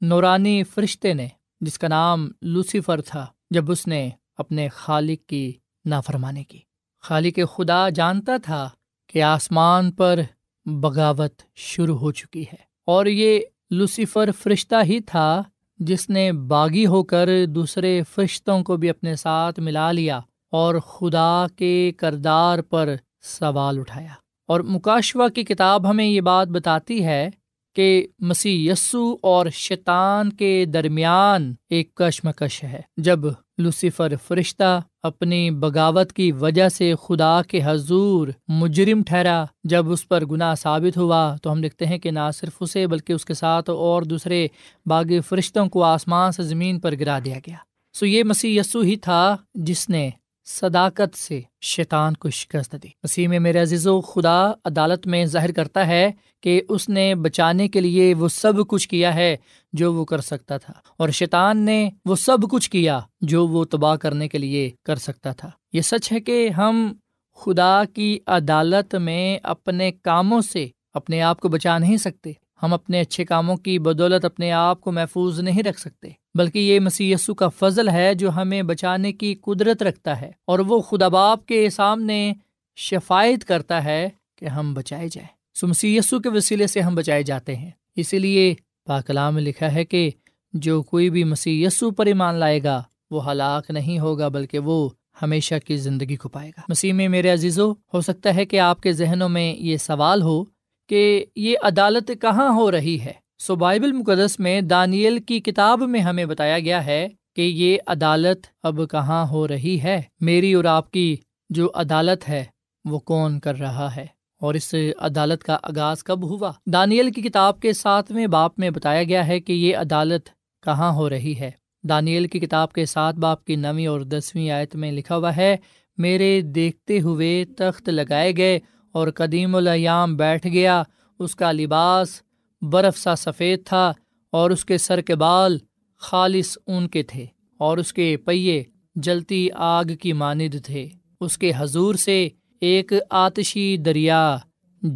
نورانی 0.01 0.63
فرشتے 0.65 1.15
نے، 1.15 1.29
جس 1.61 1.79
کا 1.79 1.89
نام 1.89 2.31
لوسیفر 2.43 3.01
تھا، 3.01 3.27
جب 3.51 3.71
اس 3.71 3.87
نے 3.87 4.09
اپنے 4.37 4.69
خالق 4.69 5.29
کی 5.29 5.53
نافرمانی 5.85 6.45
کی۔ 6.45 6.61
خالق 7.03 7.39
خدا 7.57 7.89
جانتا 7.89 8.37
تھا 8.37 8.69
کہ 9.07 9.23
آسمان 9.23 9.93
پر 9.93 10.21
بغاوت 10.67 11.43
شروع 11.55 11.99
ہو 11.99 12.13
چکی 12.13 12.43
ہے 12.43 12.65
اور 12.87 13.07
یہ 13.07 13.41
لوسیفر 13.71 14.31
فرشتہ 14.43 14.75
ہی 14.85 15.01
تھا 15.01 15.43
جس 15.79 16.11
نے 16.11 16.33
باغی 16.33 16.87
ہو 16.87 17.03
کر 17.03 17.47
دوسرے 17.47 18.03
فرشتوں 18.15 18.63
کو 18.63 18.77
بھی 18.77 18.91
اپنے 18.91 19.17
ساتھ 19.17 19.61
ملا 19.61 19.93
لیا 19.93 20.21
اور 20.51 20.75
خدا 20.75 21.47
کے 21.57 21.93
کردار 21.97 22.59
پر 22.59 22.95
سوال 23.23 23.79
اٹھایا۔ 23.79 24.13
اور 24.49 24.61
مکاشوا 24.61 25.29
کی 25.29 25.43
کتاب 25.43 25.91
ہمیں 25.91 26.05
یہ 26.05 26.21
بات 26.21 26.49
بتاتی 26.49 27.05
ہے 27.05 27.31
کہ 27.75 28.07
مسیح 28.19 28.73
یسو 28.73 29.17
اور 29.23 29.47
شیطان 29.53 30.33
کے 30.33 30.65
درمیان 30.65 31.55
ایک 31.71 31.95
کشمکش 31.95 32.65
ہے۔ 32.65 32.81
جب 32.97 33.19
لوسیفر 33.59 34.13
فرشتہ 34.29 34.83
اپنی 35.07 35.51
بغاوت 35.51 36.13
کی 36.13 36.33
وجہ 36.33 36.69
سے 36.69 36.95
خدا 37.03 37.43
کے 37.43 37.61
حضور 37.65 38.29
مجرم 38.49 39.03
ٹھہرا۔ 39.03 39.45
جب 39.65 39.91
اس 39.91 40.09
پر 40.09 40.25
گناہ 40.25 40.55
ثابت 40.55 40.97
ہوا 40.97 41.37
تو 41.43 41.53
ہم 41.53 41.65
لکھتے 41.65 41.87
ہیں 41.87 41.99
کہ 41.99 42.11
نہ 42.11 42.31
صرف 42.35 42.57
اسے 42.61 42.87
بلکہ 42.87 43.13
اس 43.13 43.25
کے 43.25 43.35
ساتھ 43.35 43.71
اور 43.71 44.03
دوسرے 44.03 44.47
باغ 44.87 45.05
فرشتوں 45.29 45.67
کو 45.67 45.83
آسمان 45.83 46.33
سے 46.33 46.43
زمین 46.43 46.81
پر 46.81 46.95
گرا 47.01 47.19
دیا 47.25 47.39
گیا۔ 47.47 47.57
سو 47.95 48.07
یہ 48.07 48.25
مسیح 48.25 48.61
یسو 48.61 48.81
ہی 48.81 48.97
تھا 48.97 49.37
جس 49.55 49.89
نے 49.89 50.11
صداقت 50.49 51.17
سے 51.17 51.41
شیطان 51.61 52.15
کو 52.15 52.31
شکست 52.31 52.75
دی۔ 52.83 52.89
مسیح 53.03 53.29
میں 53.29 53.39
میرے 53.39 53.59
عزیز 53.59 53.87
و 53.87 54.01
خدا 54.01 54.51
عدالت 54.51 55.07
میں 55.07 55.27
ظاہر 55.27 55.53
کرتا 55.53 55.87
ہے 55.87 56.11
کہ 56.43 56.63
اس 56.69 56.89
نے 56.89 57.15
بچانے 57.15 57.69
کے 57.69 57.81
لیے 57.81 58.15
وہ 58.15 58.29
سب 58.29 58.53
کچھ 58.69 58.89
کیا 58.89 59.15
ہے 59.15 59.37
جو 59.73 59.95
وہ 59.95 60.05
کر 60.05 60.21
سکتا 60.21 60.57
تھا 60.57 60.73
اور 60.97 61.09
شیطان 61.09 61.59
نے 61.59 61.91
وہ 62.05 62.17
سب 62.17 62.39
کچھ 62.51 62.71
کیا 62.71 63.01
جو 63.21 63.47
وہ 63.47 63.65
تباہ 63.65 63.97
کرنے 63.97 64.29
کے 64.29 64.39
لیے 64.39 64.71
کر 64.85 64.97
سکتا 64.97 65.33
تھا۔ 65.33 65.51
یہ 65.73 65.81
سچ 65.81 66.13
ہے 66.13 66.21
کہ 66.21 66.49
ہم 66.49 66.93
خدا 67.37 67.83
کی 67.95 68.19
عدالت 68.27 68.95
میں 68.95 69.39
اپنے 69.43 69.93
کاموں 69.93 70.41
سے 70.41 70.69
اپنے 70.95 71.23
آپ 71.23 71.41
کو 71.41 71.49
بچا 71.49 71.79
نہیں 71.79 71.97
سکتے۔ 71.97 72.33
ہم 72.63 72.75
اپنے 72.75 73.01
اچھے 73.01 73.25
کاموں 73.25 73.57
کی 73.57 73.79
بدولت 73.79 74.25
اپنے 74.25 74.53
آپ 74.53 74.81
کو 74.81 74.93
محفوظ 74.93 75.41
نہیں 75.41 75.63
رکھ 75.63 75.81
سکتے۔ 75.81 76.09
بلکہ 76.37 76.59
یہ 76.59 76.81
مسی 76.81 77.15
کا 77.37 77.49
فضل 77.49 77.89
ہے 77.89 78.15
جو 78.15 78.31
ہمیں 78.31 78.63
بچانے 78.63 79.13
کی 79.13 79.35
قدرت 79.35 79.83
رکھتا 79.83 80.21
ہے 80.21 80.31
اور 80.45 80.59
وہ 80.59 80.81
خدا 80.81 81.09
باپ 81.09 81.47
کے 81.47 81.71
سامنے 81.71 82.33
شفایت 82.77 83.45
کرتا 83.45 83.85
ہے 83.85 84.09
کہ 84.37 84.47
ہم 84.47 84.75
بچائے 84.75 85.09
جائیں۔ 85.13 85.29
سو 85.55 85.67
مسی 85.67 85.99
کے 86.11 86.29
وسیلے 86.29 86.67
سے 86.67 86.81
ہم 86.81 86.95
بچائے 86.95 87.23
جاتے 87.23 87.57
ہیں۔ 87.57 87.71
اسی 87.97 88.19
لیے 88.19 88.55
پاکلام 88.87 89.35
میں 89.35 89.43
لکھا 89.43 89.75
ہے 89.75 89.85
کہ 89.85 90.11
جو 90.53 90.83
کوئی 90.83 91.11
بھی 91.11 91.25
مسی 91.25 91.67
پر 91.97 92.07
ایمان 92.07 92.35
لائے 92.35 92.63
گا، 92.63 92.83
وہ 93.11 93.31
ہلاک 93.31 93.71
نہیں 93.71 93.99
ہوگا، 93.99 94.29
بلکہ 94.29 94.59
وہ 94.59 94.89
ہمیشہ 95.23 95.55
کی 95.67 95.77
زندگی 95.77 96.17
کو 96.17 96.29
پائے 96.29 96.49
گا۔ 96.51 96.61
مسیح 96.69 96.93
میں 96.93 97.09
میرے 97.09 97.31
عزیزو، 97.31 97.73
ہو 97.73 98.01
سکتا 98.01 98.35
ہے 98.35 98.45
کہ 98.45 98.61
آپ 98.61 98.81
کے 98.81 98.93
ذہنوں 98.93 99.29
میں 99.29 99.55
یہ 99.55 99.77
سوال 99.77 100.23
ہو 100.23 100.45
کہ 100.89 101.25
یہ 101.37 101.55
عدالت 101.63 102.11
کہاں 102.21 102.49
ہو 102.49 102.71
رہی 102.71 103.01
ہے؟ 103.01 103.26
سو 103.39 103.57
بائبل 103.57 103.93
مقدس 103.93 104.39
میں 104.41 104.61
دانیل 104.61 105.19
کی 105.19 105.41
کتاب 105.41 105.83
میں 105.83 106.01
ہمیں 106.01 106.25
بتایا 106.25 106.59
گیا 106.59 106.87
ہے 106.87 107.09
کہ 107.37 107.43
یہ 107.43 107.79
عدالت 107.87 108.47
اب 108.63 108.81
کہاں 108.91 109.27
ہو 109.27 109.49
رہی 109.49 109.83
ہے؟ 109.83 110.03
میری 110.21 110.53
اور 110.53 110.65
آپ 110.65 110.91
کی 110.91 111.17
جو 111.51 111.71
عدالت 111.75 112.29
ہے، 112.29 112.45
وہ 112.85 112.99
کون 112.99 113.41
کر 113.41 113.59
رہا 113.59 113.97
ہے؟ 113.97 114.07
اور 114.41 114.55
اس 114.55 114.75
عدالت 114.99 115.45
کا 115.45 115.59
آغاز 115.63 116.05
کب 116.05 116.25
ہوا؟ 116.25 116.53
دانیل 116.67 117.11
کی 117.11 117.23
کتاب 117.23 117.61
کے 117.61 117.73
ساتویں 117.73 118.27
باپ 118.27 118.59
میں 118.59 118.71
بتایا 118.71 119.03
گیا 119.03 119.27
ہے 119.27 119.41
کہ 119.41 119.53
یہ 119.53 119.77
عدالت 119.77 120.29
کہاں 120.63 120.93
ہو 120.93 121.11
رہی 121.11 121.35
ہے۔ 121.41 121.51
دانیل 121.89 122.27
کی 122.27 122.41
کتاب 122.41 122.73
کے 122.73 122.85
سات 122.85 123.15
باپ 123.15 123.45
کی 123.45 123.57
نویں 123.57 123.87
اور 123.87 124.01
دسویں 124.01 124.51
آیت 124.51 124.77
میں 124.77 124.93
لکھا 124.93 125.17
ہوا 125.17 125.37
ہے، 125.37 125.57
میرے 125.99 126.41
دیکھتے 126.41 127.01
ہوئے 127.01 127.45
تخت 127.59 127.89
لگائے 127.89 128.37
گئے 128.37 128.59
اور 128.93 129.09
قدیم 129.15 129.57
الیام 129.57 130.17
بیٹھ 130.17 130.47
گیا، 130.47 130.83
اس 131.19 131.37
کا 131.37 131.53
لباس 131.53 132.23
برف 132.63 132.99
سا 132.99 133.17
سفید 133.17 133.67
تھا 133.67 133.93
اور 134.33 134.51
اس 134.51 134.65
کے 134.65 134.79
سر 134.79 135.01
کے 135.01 135.15
بال 135.15 135.59
خالص 135.97 136.59
اون 136.67 136.89
کے 136.89 137.03
تھے 137.03 137.27
اور 137.59 137.79
اس 137.79 137.93
کے 137.93 138.17
پہیے 138.17 138.65
جلتی 138.95 139.49
آگ 139.55 139.85
کی 140.01 140.13
ماند 140.13 140.55
تھے۔ 140.65 140.89
اس 141.21 141.39
کے 141.39 141.53
حضور 141.57 141.95
سے 141.95 142.29
ایک 142.61 142.93
آتشی 143.11 143.77
دریا 143.77 144.37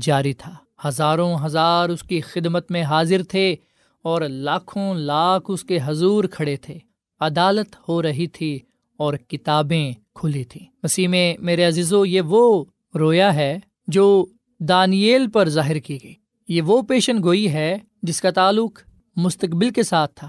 جاری 0.00 0.32
تھا۔ 0.32 0.54
ہزاروں 0.88 1.36
ہزار 1.44 1.88
اس 1.88 2.02
کی 2.02 2.20
خدمت 2.20 2.70
میں 2.70 2.82
حاضر 2.82 3.22
تھے 3.22 3.56
اور 4.02 4.22
لاکھوں 4.22 4.94
لاکھ 4.94 5.44
اس 5.48 5.64
کے 5.64 5.78
حضور 5.84 6.24
کھڑے 6.24 6.56
تھے۔ 6.56 6.78
عدالت 7.20 7.76
ہو 7.88 8.02
رہی 8.02 8.26
تھی 8.26 8.58
اور 8.96 9.14
کتابیں 9.14 9.92
کھلی 10.14 10.44
تھیں۔ 10.44 10.66
مسیح 10.82 11.08
میں 11.08 11.34
میرے 11.40 11.64
عزیزو، 11.64 12.06
یہ 12.06 12.20
وہ 12.20 12.64
رویا 12.98 13.34
ہے 13.34 13.58
جو 13.86 14.26
دانیل 14.60 15.30
پر 15.30 15.48
ظاہر 15.48 15.78
کی 15.78 15.98
گئی۔ 16.04 16.14
یہ 16.50 16.62
وہ 16.62 16.82
پیشن 16.82 17.22
گوئی 17.22 17.52
ہے 17.52 17.78
جس 18.02 18.20
کا 18.20 18.30
تعلق 18.30 18.80
مستقبل 19.16 19.70
کے 19.70 19.82
ساتھ 19.82 20.12
تھا 20.14 20.28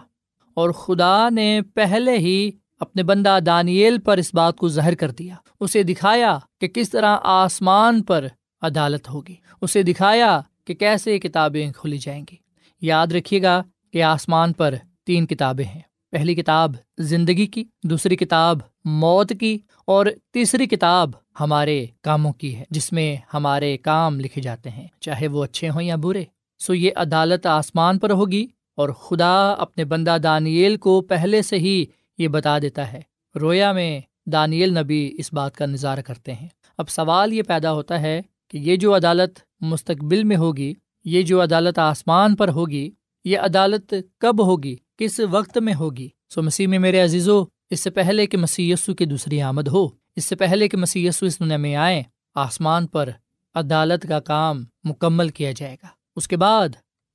اور 0.54 0.70
خدا 0.70 1.30
نے 1.30 1.62
پہلے 1.74 2.18
ہی 2.18 2.52
اپنے 2.80 3.04
بندہ 3.04 3.40
دانیل 3.46 4.00
پر 4.00 4.18
اس 4.18 4.34
بات 4.34 4.58
کو 4.58 4.68
ظاہر 4.68 4.96
کر 4.96 5.12
دیا۔ 5.12 5.36
اسے 5.60 5.84
دکھایا 5.84 6.40
کہ 6.62 6.68
کس 6.68 6.90
طرح 6.90 7.18
آسمان 7.24 8.04
پر 8.04 8.28
عدالت 8.62 9.10
ہوگی۔ 9.10 9.36
اسے 9.62 9.84
دکھایا 9.84 10.42
کہ 10.66 10.74
کیسے 10.74 11.20
کتابیں 11.20 11.72
کھلی 11.72 11.98
جائیں 11.98 12.26
گی۔ 12.32 12.36
یاد 12.82 13.08
رکھیے 13.08 13.42
گا 13.42 13.64
کہ 13.94 14.04
آسمان 14.04 14.54
پر 14.54 14.76
تین 15.06 15.26
کتابیں 15.26 15.66
ہیں۔ 15.66 15.82
پہلی 16.12 16.36
کتاب 16.36 16.76
زندگی 16.98 17.48
کی، 17.48 17.64
دوسری 17.84 18.16
کتاب 18.16 18.58
موت 18.86 19.34
کی 19.40 19.58
اور 19.86 20.06
تیسری 20.34 20.66
کتاب 20.66 21.12
ہمارے 21.42 21.86
کاموں 22.02 22.34
کی 22.34 22.56
ہے، 22.56 22.64
جس 22.70 22.92
میں 22.92 23.16
ہمارے 23.34 23.78
کام 23.78 24.20
لکھے 24.20 24.42
جاتے 24.42 24.70
ہیں، 24.70 24.88
چاہے 25.00 25.28
وہ 25.28 25.44
اچھے 25.44 25.70
ہوں 25.70 25.82
یا 25.82 25.96
برے۔ 25.96 26.24
سو 26.60 26.74
یہ 26.74 26.92
عدالت 26.96 27.46
آسمان 27.46 28.00
پر 28.00 28.10
ہوگی 28.10 28.48
اور 28.76 28.90
خدا 28.90 29.52
اپنے 29.52 29.86
بندہ 29.86 30.18
دانیل 30.24 30.78
کو 30.78 31.02
پہلے 31.02 31.42
سے 31.42 31.58
ہی 31.58 31.86
یہ 32.18 32.28
بتا 32.28 32.60
دیتا 32.60 32.94
ہے۔ 32.94 33.02
رویا 33.42 33.72
میں 33.72 34.00
دانیل 34.26 34.78
نبی 34.78 35.12
اس 35.18 35.34
بات 35.34 35.56
کا 35.56 35.66
نظارہ 35.66 36.00
کرتے 36.00 36.34
ہیں۔ 36.34 36.48
اب 36.78 36.90
سوال 36.90 37.34
یہ 37.34 37.44
پیدا 37.44 37.72
ہوتا 37.72 38.02
ہے 38.02 38.22
کہ 38.48 38.58
یہ 38.58 38.76
جو 38.76 38.96
عدالت 38.96 39.40
مستقبل 39.62 40.24
میں 40.24 40.38
ہوگی، 40.38 40.74
یہ 41.06 41.22
جو 41.22 41.44
عدالت 41.44 41.80
آسمان 41.80 42.36
پر 42.36 42.50
ہوگی، 42.50 42.92
یہ 43.26 43.40
عدالت 43.40 43.94
کب 44.18 44.46
ہوگی، 44.46 44.76
کس 44.98 45.22
وقت 45.32 45.58
میں 45.58 45.74
ہوگی؟ 45.74 46.10
سو 46.30 46.42
مسیح 46.42 46.68
میں 46.68 46.80
میرے 46.80 47.00
عزیزو، 47.00 47.44
اس 47.70 47.80
سے 47.80 47.90
پہلے 47.90 48.28
کہ 48.28 48.38
مسی 48.38 48.74
کی 48.98 49.06
دوسری 49.06 49.42
آمد 49.42 49.68
ہو۔ 49.68 50.01
اس 50.16 50.26
سے 50.26 50.36
پہلے 50.36 50.68
کہ 50.68 50.78
مسی 50.78 51.08
اس 51.08 51.40
دنیا 51.40 51.58
میں 51.58 51.76
آئے 51.76 52.04
آسمان 52.36 52.88
پر 52.88 53.10
عدالت 53.56 54.06
کا 54.10 54.20
کام 54.20 54.64
مکمل 54.84 55.30
کیا 55.30 55.52
جائے 55.52 55.76
گا۔ 55.84 55.88
اس 56.16 56.28
کے 56.28 56.38
بعد 56.38 56.70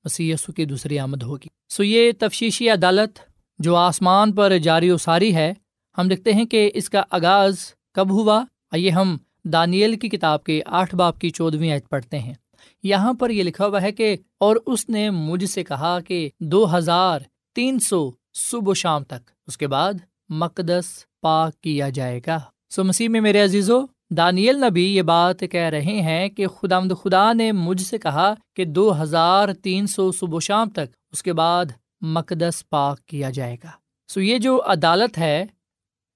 مسی 0.05 0.33
کی 0.57 0.65
دوسری 0.65 0.99
آمد 0.99 1.23
ہوگی۔ 1.23 1.49
سو 1.69 1.83
یہ 1.83 2.13
تفشیشی 2.19 2.71
عدالت 2.71 3.19
جو 3.59 3.77
آسمان 3.77 4.33
پر 4.33 4.59
جاری 4.59 4.91
و 4.91 4.97
ساری 4.97 5.35
ہے، 5.35 5.53
ہم 5.99 6.09
دیکھتے 6.09 6.33
ہیں 6.33 6.45
کہ 6.45 6.71
اس 6.75 6.91
کا 6.91 7.03
آغاز 7.11 7.59
کب 7.93 8.11
ہوا۔ 8.11 8.45
آئیے 8.73 8.91
ہم 8.91 9.17
دانیل 9.45 9.97
کی 9.97 10.09
کتاب 10.09 10.45
کے 10.45 10.63
آٹھ 10.67 10.95
باپ 10.95 11.19
کی 11.19 11.31
چودویں 11.31 11.73
عید 11.73 11.89
پڑھتے 11.89 12.19
ہیں۔ 12.19 12.35
یہاں 12.83 13.13
پر 13.13 13.31
یہ 13.31 13.43
لکھا 13.43 13.67
ہوا 13.67 13.83
ہے 13.83 13.93
کہ، 13.93 14.17
اور 14.39 14.57
اس 14.67 14.89
نے 14.89 15.11
مجھ 15.11 15.45
سے 15.45 15.65
کہا 15.65 16.01
کہ 16.01 16.29
دو 16.41 16.79
ہزار 16.79 17.21
تین 17.55 17.79
سو 17.79 18.11
صبح 18.35 18.71
و 18.71 18.75
شام 18.75 19.05
تک، 19.05 19.31
اس 19.47 19.59
کے 19.59 19.67
بعد 19.67 19.95
مقدس 20.29 20.85
پاک 21.21 21.61
کیا 21.61 21.89
جائے 21.89 22.21
گا۔ 22.27 22.41
سو 22.69 22.85
مسیح 22.85 23.09
میں 23.09 23.21
میرے 23.21 23.45
عزیزو، 23.45 23.81
دانیل 24.11 24.65
نبی 24.71 24.97
یہ 24.97 25.03
بات 25.03 25.41
کہہ 25.41 25.61
رہے 25.61 26.01
ہیں 26.03 26.29
کہ 26.29 26.47
خدا 26.47 26.81
مد 26.81 26.93
خدا 27.03 27.33
نے 27.33 27.53
مجھ 27.53 27.83
سے 27.83 27.99
کہا 27.99 28.35
کہ 28.57 28.65
دو 28.65 29.03
ہزار 29.03 29.53
تین 29.53 29.87
سو 29.87 30.13
صبح 30.13 30.37
و 30.37 30.41
شام 30.41 30.71
تک 30.71 30.97
اس 31.13 31.23
کے 31.23 31.33
بعد 31.33 31.65
مقدس 32.01 32.69
پاک 32.69 33.07
کیا 33.07 33.31
جائے 33.31 33.57
گا۔ 33.65 33.71
سو 34.09 34.21
یہ 34.21 34.39
جو 34.39 34.61
عدالت 34.67 35.19
ہے، 35.19 35.47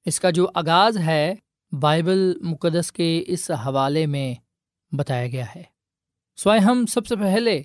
اس 0.04 0.20
کا 0.20 0.30
جو 0.30 0.46
آغاز 0.54 0.98
ہے، 0.98 1.34
بائبل 1.80 2.38
مقدس 2.42 2.92
کے 2.92 3.24
اس 3.26 3.50
حوالے 3.50 4.06
میں 4.06 4.34
بتایا 4.94 5.26
گیا 5.26 5.44
ہے۔ 5.56 5.62
سوائے 6.36 6.60
ہم 6.60 6.86
سب 6.86 7.06
سے 7.06 7.16
پہلے 7.16 7.62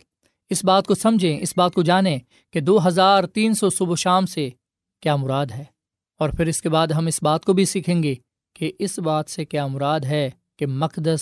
اس 0.49 0.65
بات 0.65 0.87
کو 0.87 0.95
سمجھیں، 0.95 1.39
اس 1.41 1.53
بات 1.57 1.73
کو 1.73 1.81
جانیں 1.81 2.19
کہ 2.51 2.59
دو 2.59 2.87
ہزار 2.87 3.23
تین 3.23 3.53
سو 3.53 3.69
صبح 3.69 3.91
و 3.91 3.95
شام 3.95 4.25
سے 4.25 4.49
کیا 5.01 5.15
مراد 5.15 5.45
ہے۔ 5.45 5.63
اور 6.19 6.29
پھر 6.29 6.47
اس 6.47 6.61
کے 6.61 6.69
بعد 6.69 6.87
ہم 6.87 7.05
اس 7.05 7.23
بات 7.23 7.45
کو 7.45 7.53
بھی 7.53 7.65
سیکھیں 7.65 8.03
گے 8.03 8.15
کہ 8.55 8.71
اس 8.79 8.99
بات 8.99 9.29
سے 9.29 9.45
کیا 9.45 9.67
مراد 9.67 9.99
ہے 9.99 10.29
کہ 10.57 10.65
مقدس 10.65 11.21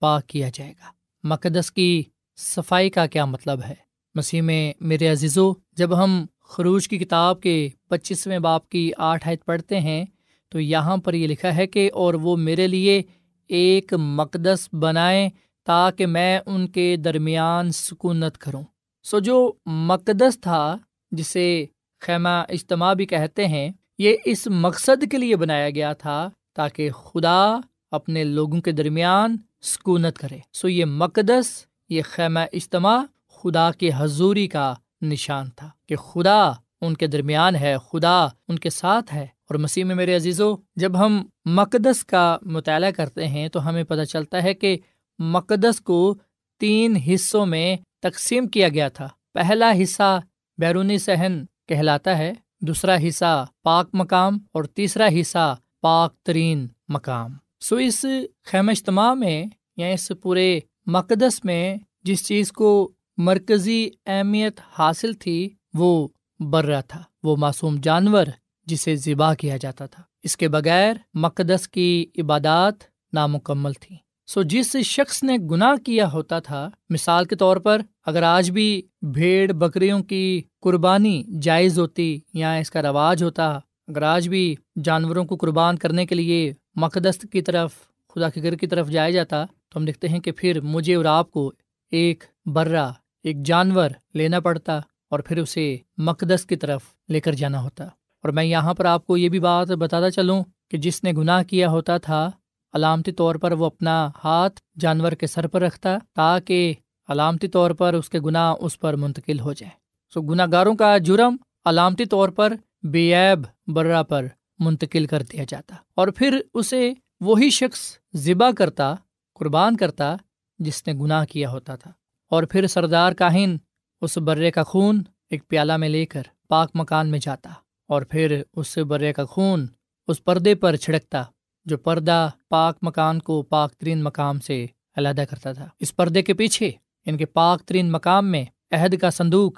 پاک 0.00 0.26
کیا 0.26 0.50
جائے 0.54 0.70
گا۔ 0.70 0.90
مقدس 1.24 1.72
کی 1.72 2.02
صفائی 2.36 2.90
کا 2.90 3.06
کیا 3.06 3.24
مطلب 3.24 3.60
ہے؟ 3.68 3.74
مسیح 4.14 4.42
میں 4.42 4.72
میرے 4.80 5.08
عزیزو، 5.08 5.52
جب 5.72 6.04
ہم 6.04 6.26
خروج 6.40 6.88
کی 6.88 6.98
کتاب 6.98 7.40
کے 7.40 7.68
پچیسویں 7.88 8.38
باپ 8.38 8.68
کی 8.68 8.90
آٹھ 8.96 9.28
حید 9.28 9.38
پڑھتے 9.44 9.80
ہیں، 9.80 10.04
تو 10.48 10.60
یہاں 10.60 10.96
پر 10.96 11.14
یہ 11.14 11.26
لکھا 11.26 11.56
ہے 11.56 11.66
کہ 11.66 11.90
اور 11.94 12.14
وہ 12.14 12.36
میرے 12.36 12.66
لیے 12.66 13.02
ایک 13.48 13.94
مقدس 13.94 14.68
بنائیں 14.72 15.28
تاکہ 15.66 16.06
میں 16.06 16.40
ان 16.46 16.68
کے 16.68 16.96
درمیان 16.96 17.70
سکونت 17.70 18.38
کروں۔ 18.38 18.62
سو 19.02 19.18
جو 19.18 19.52
مقدس 19.66 20.40
تھا، 20.40 20.78
جسے 21.10 21.66
خیمہ 22.00 22.44
اجتماع 22.48 22.94
بھی 22.94 23.06
کہتے 23.06 23.46
ہیں، 23.46 23.72
یہ 23.98 24.16
اس 24.24 24.46
مقصد 24.46 25.04
کے 25.10 25.18
لیے 25.18 25.36
بنایا 25.36 25.70
گیا 25.70 25.92
تھا 25.92 26.30
تاکہ 26.58 26.90
خدا 26.90 27.56
اپنے 27.90 28.24
لوگوں 28.24 28.60
کے 28.60 28.72
درمیان 28.72 29.36
سکونت 29.62 30.18
کرے۔ 30.18 30.38
سو 30.52 30.68
یہ 30.68 30.84
مقدس، 30.84 31.66
یہ 31.88 32.02
خیمہ 32.04 32.40
اجتماع 32.52 32.98
خدا 33.28 33.70
کے 33.70 33.90
حضوری 33.96 34.46
کا 34.46 34.74
نشان 35.02 35.50
تھا 35.56 35.70
کہ 35.88 35.96
خدا 35.96 36.50
ان 36.80 36.94
کے 36.94 37.06
درمیان 37.06 37.56
ہے، 37.56 37.76
خدا 37.92 38.26
ان 38.48 38.58
کے 38.58 38.70
ساتھ 38.70 39.14
ہے۔ 39.14 39.22
اور 39.22 39.54
مسیح 39.54 39.84
میں 39.84 39.94
میرے 39.94 40.16
عزیزو، 40.16 40.56
جب 40.76 40.98
ہم 40.98 41.26
مقدس 41.44 42.04
کا 42.04 42.38
مطالعہ 42.42 42.90
کرتے 42.90 43.26
ہیں 43.26 43.48
تو 43.48 43.68
ہمیں 43.68 43.84
پتہ 43.84 44.04
چلتا 44.04 44.42
ہے 44.42 44.54
کہ 44.54 44.78
مقدس 45.18 45.80
کو 45.80 46.14
تین 46.58 46.96
حصوں 46.96 47.46
میں 47.46 47.76
تقسیم 48.02 48.48
کیا 48.48 48.68
گیا 48.68 48.88
تھا۔ 48.88 49.08
پہلا 49.34 49.72
حصہ 49.82 50.20
بیرونی 50.58 50.98
صحن 50.98 51.44
کہلاتا 51.68 52.18
ہے، 52.18 52.32
دوسرا 52.60 52.96
حصہ 53.08 53.46
پاک 53.62 53.88
مقام، 53.92 54.38
اور 54.52 54.64
تیسرا 54.64 55.08
حصہ 55.20 55.56
پاک 55.88 56.14
ترین 56.22 56.68
مقام۔ 56.88 57.32
سو 57.60 57.76
اس 57.76 58.06
خیم 58.44 58.68
اجتماع 58.68 59.14
میں 59.14 59.46
یا 59.76 59.86
اس 59.86 60.12
پورے 60.22 60.60
مقدس 60.86 61.44
میں 61.44 61.76
جس 62.02 62.26
چیز 62.26 62.52
کو 62.52 62.92
مرکزی 63.16 63.90
اہمیت 64.06 64.60
حاصل 64.78 65.12
تھی، 65.12 65.48
وہ 65.74 66.08
برا 66.40 66.80
تھا۔ 66.80 67.02
وہ 67.22 67.36
معصوم 67.36 67.76
جانور 67.82 68.26
جسے 68.66 68.96
ذبح 68.96 69.34
کیا 69.34 69.56
جاتا 69.56 69.86
تھا۔ 69.86 70.02
اس 70.22 70.36
کے 70.36 70.48
بغیر 70.48 70.94
مقدس 71.14 71.68
کی 71.68 72.06
عبادات 72.18 72.74
نامکمل 73.12 73.72
تھیں۔ 73.72 73.98
سو 74.26 74.42
جس 74.42 74.76
شخص 74.76 75.22
نے 75.22 75.36
گناہ 75.50 75.74
کیا 75.84 76.12
ہوتا 76.12 76.38
تھا، 76.38 76.70
مثال 76.90 77.24
کے 77.24 77.36
طور 77.36 77.56
پر 77.56 77.82
اگر 78.06 78.22
آج 78.22 78.50
بھی 78.50 78.82
بھیڑ 79.02 79.52
بکریوں 79.52 80.00
کی 80.00 80.42
قربانی 80.60 81.24
جائز 81.42 81.78
ہوتی 81.78 82.18
یا 82.34 82.54
اس 82.54 82.70
کا 82.70 82.82
رواج 82.82 83.22
ہوتا 83.22 83.58
اگر 83.88 84.02
آج 84.02 84.28
بھی 84.28 84.54
جانوروں 84.84 85.24
کو 85.24 85.36
قربان 85.36 85.78
کرنے 85.78 86.06
کے 86.06 86.14
لیے 86.14 86.52
مقدست 86.74 87.26
کی 87.32 87.42
طرف، 87.42 87.72
خدا 88.08 88.28
کے 88.28 88.42
گھر 88.42 88.54
کی 88.54 88.66
طرف 88.66 88.88
جایا 88.88 89.10
جاتا، 89.10 89.44
تو 89.68 89.78
ہم 89.78 89.84
دیکھتے 89.84 90.08
ہیں 90.08 90.20
کہ 90.20 90.32
پھر 90.32 90.60
مجھے 90.60 90.94
اور 90.94 91.04
آپ 91.04 91.30
کو 91.30 91.52
ایک 91.90 92.24
برا 92.46 92.92
ایک 93.24 93.42
جانور 93.42 93.90
لینا 94.14 94.40
پڑتا 94.40 94.78
اور 95.10 95.20
پھر 95.20 95.36
اسے 95.36 95.76
مقدس 95.98 96.46
کی 96.46 96.56
طرف 96.56 96.80
لے 97.08 97.20
کر 97.20 97.32
جانا 97.32 97.62
ہوتا۔ 97.62 97.84
اور 97.84 98.28
میں 98.28 98.44
یہاں 98.44 98.74
پر 98.74 98.84
آپ 98.84 99.06
کو 99.06 99.16
یہ 99.16 99.28
بھی 99.28 99.40
بات 99.40 99.70
بتاتا 99.70 100.10
چلوں 100.10 100.42
کہ 100.70 100.78
جس 100.78 101.04
نے 101.04 101.12
گناہ 101.12 101.42
کیا 101.42 101.68
ہوتا 101.68 101.98
تھا، 101.98 102.30
علامتی 102.74 103.12
طور 103.12 103.34
پر 103.34 103.52
وہ 103.52 103.66
اپنا 103.66 104.10
ہاتھ 104.24 104.60
جانور 104.78 105.12
کے 105.12 105.26
سر 105.26 105.46
پر 105.46 105.62
رکھتا 105.62 105.96
تاکہ 106.14 106.74
علامتی 107.08 107.48
طور 107.48 107.70
پر 107.70 107.94
اس 107.94 108.08
کے 108.10 108.20
گناہ 108.20 108.54
اس 108.60 108.78
پر 108.80 108.96
منتقل 108.96 109.40
ہو 109.40 109.52
جائے 109.52 109.70
سو 110.14 110.22
گناہ 110.22 110.46
گاروں 110.52 110.74
کا 110.74 110.98
جرم 110.98 111.36
علامتی 111.64 112.04
طور 112.04 112.28
پر 112.28 112.52
بے 112.82 113.14
عیب 113.14 113.70
برا 113.72 114.02
پر 114.02 114.26
منتقل 114.58 115.06
کر 115.06 115.22
دیا 115.22 115.44
جاتا 115.48 115.76
اور 115.94 116.08
پھر 116.08 116.40
اسے 116.54 116.92
وہی 117.20 117.50
شخص 117.50 117.98
ذبح 118.16 118.50
کرتا، 118.50 118.94
قربان 119.34 119.76
کرتا 119.76 120.16
جس 120.58 120.86
نے 120.86 120.92
گناہ 120.92 121.24
کیا 121.24 121.50
ہوتا 121.50 121.76
تھا۔ 121.76 121.92
اور 122.30 122.42
پھر 122.42 122.66
سردار 122.66 123.12
کاہن 123.12 123.56
اس 124.00 124.18
برے 124.18 124.50
کا 124.50 124.62
خون 124.62 125.02
ایک 125.30 125.48
پیالہ 125.48 125.76
میں 125.76 125.88
لے 125.88 126.06
کر 126.06 126.22
پاک 126.48 126.70
مکان 126.74 127.08
میں 127.08 127.18
جاتا 127.22 127.50
اور 127.88 128.02
پھر 128.02 128.42
اس 128.56 128.78
برے 128.78 129.12
کا 129.12 129.24
خون 129.24 129.66
اس 130.06 130.24
پردے 130.24 130.54
پر 130.54 130.76
چھڑکتا 130.76 131.24
جو 131.64 131.78
پردہ 131.78 132.28
پاک 132.48 132.78
مکان 132.82 133.18
کو 133.18 133.42
پاک 133.42 133.72
ترین 133.72 134.02
مقام 134.02 134.40
سے 134.40 134.66
علیحدہ 134.96 135.24
کرتا 135.30 135.52
تھا۔ 135.52 135.68
اس 135.80 135.96
پردے 135.96 136.22
کے 136.22 136.34
پیچھے 136.34 136.66
یعنی 136.66 137.10
ان 137.10 137.16
کے 137.16 137.26
پاک 137.26 137.62
ترین 137.62 137.92
مقام 137.92 138.30
میں، 138.30 138.44
عہد 138.70 138.98
کا 138.98 139.10
صندوق 139.10 139.52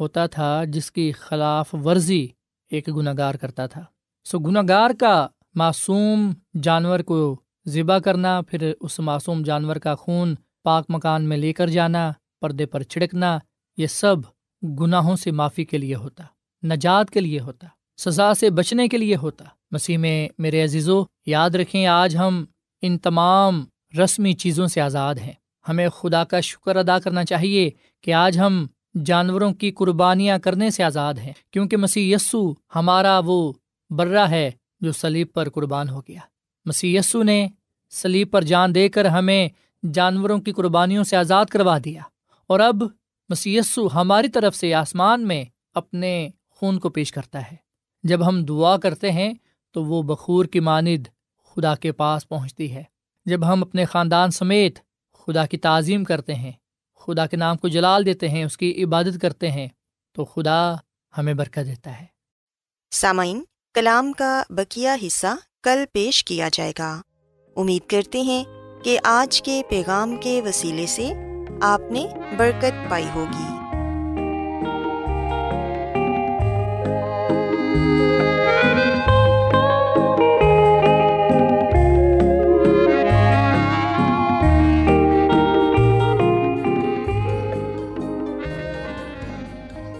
ہوتا 0.00 0.26
تھا 0.26 0.64
جس 0.64 0.92
کی 0.92 1.12
خلاف 1.12 1.74
ورزی 1.84 2.28
ایک 2.74 2.88
گناہ 2.96 3.14
گار 3.18 3.34
کرتا 3.34 3.66
تھا۔ 3.66 3.84
سو 4.24 4.38
گناہ 4.38 4.62
گار 4.68 4.90
کا 5.00 5.14
معصوم 5.54 6.32
جانور 6.62 7.00
کو 7.00 7.18
ذبح 7.66 7.98
کرنا، 7.98 8.40
پھر 8.48 8.72
اس 8.80 8.98
معصوم 9.00 9.42
جانور 9.42 9.76
کا 9.76 9.94
خون 9.94 10.34
پاک 10.64 10.84
مکان 10.88 11.24
میں 11.24 11.36
لے 11.36 11.52
کر 11.52 11.68
جانا، 11.68 12.10
پردے 12.40 12.66
پر 12.66 12.82
چھڑکنا، 12.82 13.38
یہ 13.76 13.86
سب 13.86 14.16
گناہوں 14.80 15.16
سے 15.16 15.30
معافی 15.30 15.64
کے 15.64 15.78
لیے 15.78 15.94
ہوتا، 15.94 16.24
نجات 16.62 17.10
کے 17.10 17.20
لیے 17.20 17.40
ہوتا، 17.40 17.66
سزا 17.96 18.34
سے 18.34 18.50
بچنے 18.50 18.88
کے 18.88 18.98
لیے 18.98 19.16
ہوتا۔ 19.16 19.44
مسیح 19.70 19.98
میں، 19.98 20.28
میرے 20.38 20.64
عزیزو، 20.64 21.04
یاد 21.26 21.50
رکھیں 21.50 21.86
آج 21.86 22.16
ہم 22.16 22.44
ان 22.82 22.98
تمام 22.98 23.64
رسمی 23.98 24.32
چیزوں 24.32 24.66
سے 24.66 24.80
آزاد 24.80 25.14
ہیں۔ 25.14 25.32
ہمیں 25.68 25.88
خدا 25.88 26.24
کا 26.24 26.40
شکر 26.40 26.76
ادا 26.76 26.98
کرنا 26.98 27.24
چاہیے 27.24 27.70
کہ 28.00 28.12
آج 28.14 28.38
ہم 28.38 28.66
جانوروں 29.04 29.52
کی 29.52 29.70
قربانیاں 29.70 30.38
کرنے 30.38 30.70
سے 30.70 30.82
آزاد 30.82 31.14
ہیں، 31.14 31.32
کیونکہ 31.50 31.76
مسیح 31.76 32.14
یسو 32.14 32.52
ہمارا 32.74 33.20
وہ 33.24 33.52
برا 33.90 34.30
ہے 34.30 34.50
جو 34.80 34.92
سلیب 34.92 35.26
پر 35.32 35.48
قربان 35.48 35.88
ہو 35.88 36.00
گیا۔ 36.00 36.20
مسیح 36.64 36.98
یسو 36.98 37.22
نے 37.22 37.48
سلیب 37.90 38.30
پر 38.30 38.42
جان 38.42 38.74
دے 38.74 38.88
کر 38.88 39.04
ہمیں 39.04 39.48
جانوروں 39.92 40.38
کی 40.38 40.52
قربانیوں 40.52 41.04
سے 41.04 41.16
آزاد 41.16 41.46
کروا 41.46 41.78
دیا۔ 41.84 42.02
اور 42.46 42.60
اب 42.60 42.82
مسی 43.28 43.58
ہماری 43.94 44.28
طرف 44.28 44.56
سے 44.56 44.74
آسمان 44.74 45.28
میں 45.28 45.44
اپنے 45.74 46.28
خون 46.50 46.78
کو 46.78 46.88
پیش 46.88 47.12
کرتا 47.12 47.40
ہے۔ 47.40 47.56
جب 48.02 48.28
ہم 48.28 48.44
دعا 48.44 48.76
کرتے 48.76 49.12
ہیں 49.12 49.34
تو 49.72 49.84
وہ 49.84 50.02
بخور 50.02 50.44
کی 50.44 50.60
ماند 50.60 51.08
خدا 51.44 51.74
کے 51.74 51.92
پاس 51.92 52.28
پہنچتی 52.28 52.74
ہے۔ 52.74 52.82
جب 53.26 53.52
ہم 53.52 53.62
اپنے 53.62 53.84
خاندان 53.84 54.30
سمیت 54.30 54.78
خدا 55.26 55.46
کی 55.46 55.56
تعظیم 55.56 56.04
کرتے 56.04 56.34
ہیں 56.34 56.52
خدا 57.06 57.26
کے 57.26 57.36
نام 57.36 57.56
کو 57.56 57.68
جلال 57.68 58.06
دیتے 58.06 58.28
ہیں، 58.28 58.44
اس 58.44 58.56
کی 58.56 58.84
عبادت 58.84 59.22
کرتے 59.22 59.50
ہیں، 59.50 59.68
تو 60.12 60.24
خدا 60.24 60.74
ہمیں 61.18 61.34
برکت 61.34 61.66
دیتا 61.66 62.00
ہے۔ 62.00 62.06
سامعین، 62.90 63.44
کلام 63.74 64.12
کا 64.12 64.42
بکیا 64.48 64.96
حصہ 65.06 65.26
کل 65.62 65.84
پیش 65.92 66.24
کیا 66.24 66.48
جائے 66.52 66.72
گا۔ 66.78 67.00
امید 67.56 67.90
کرتے 67.90 68.20
ہیں 68.20 68.44
کہ 68.84 68.98
آج 69.04 69.42
کے 69.42 69.62
پیغام 69.70 70.16
کے 70.16 70.42
وسیلے 70.42 70.86
سے 70.86 71.12
آپ 71.62 71.80
نے 71.90 72.06
برکت 72.36 72.90
پائی 72.90 73.08
ہوگی۔ 73.14 73.64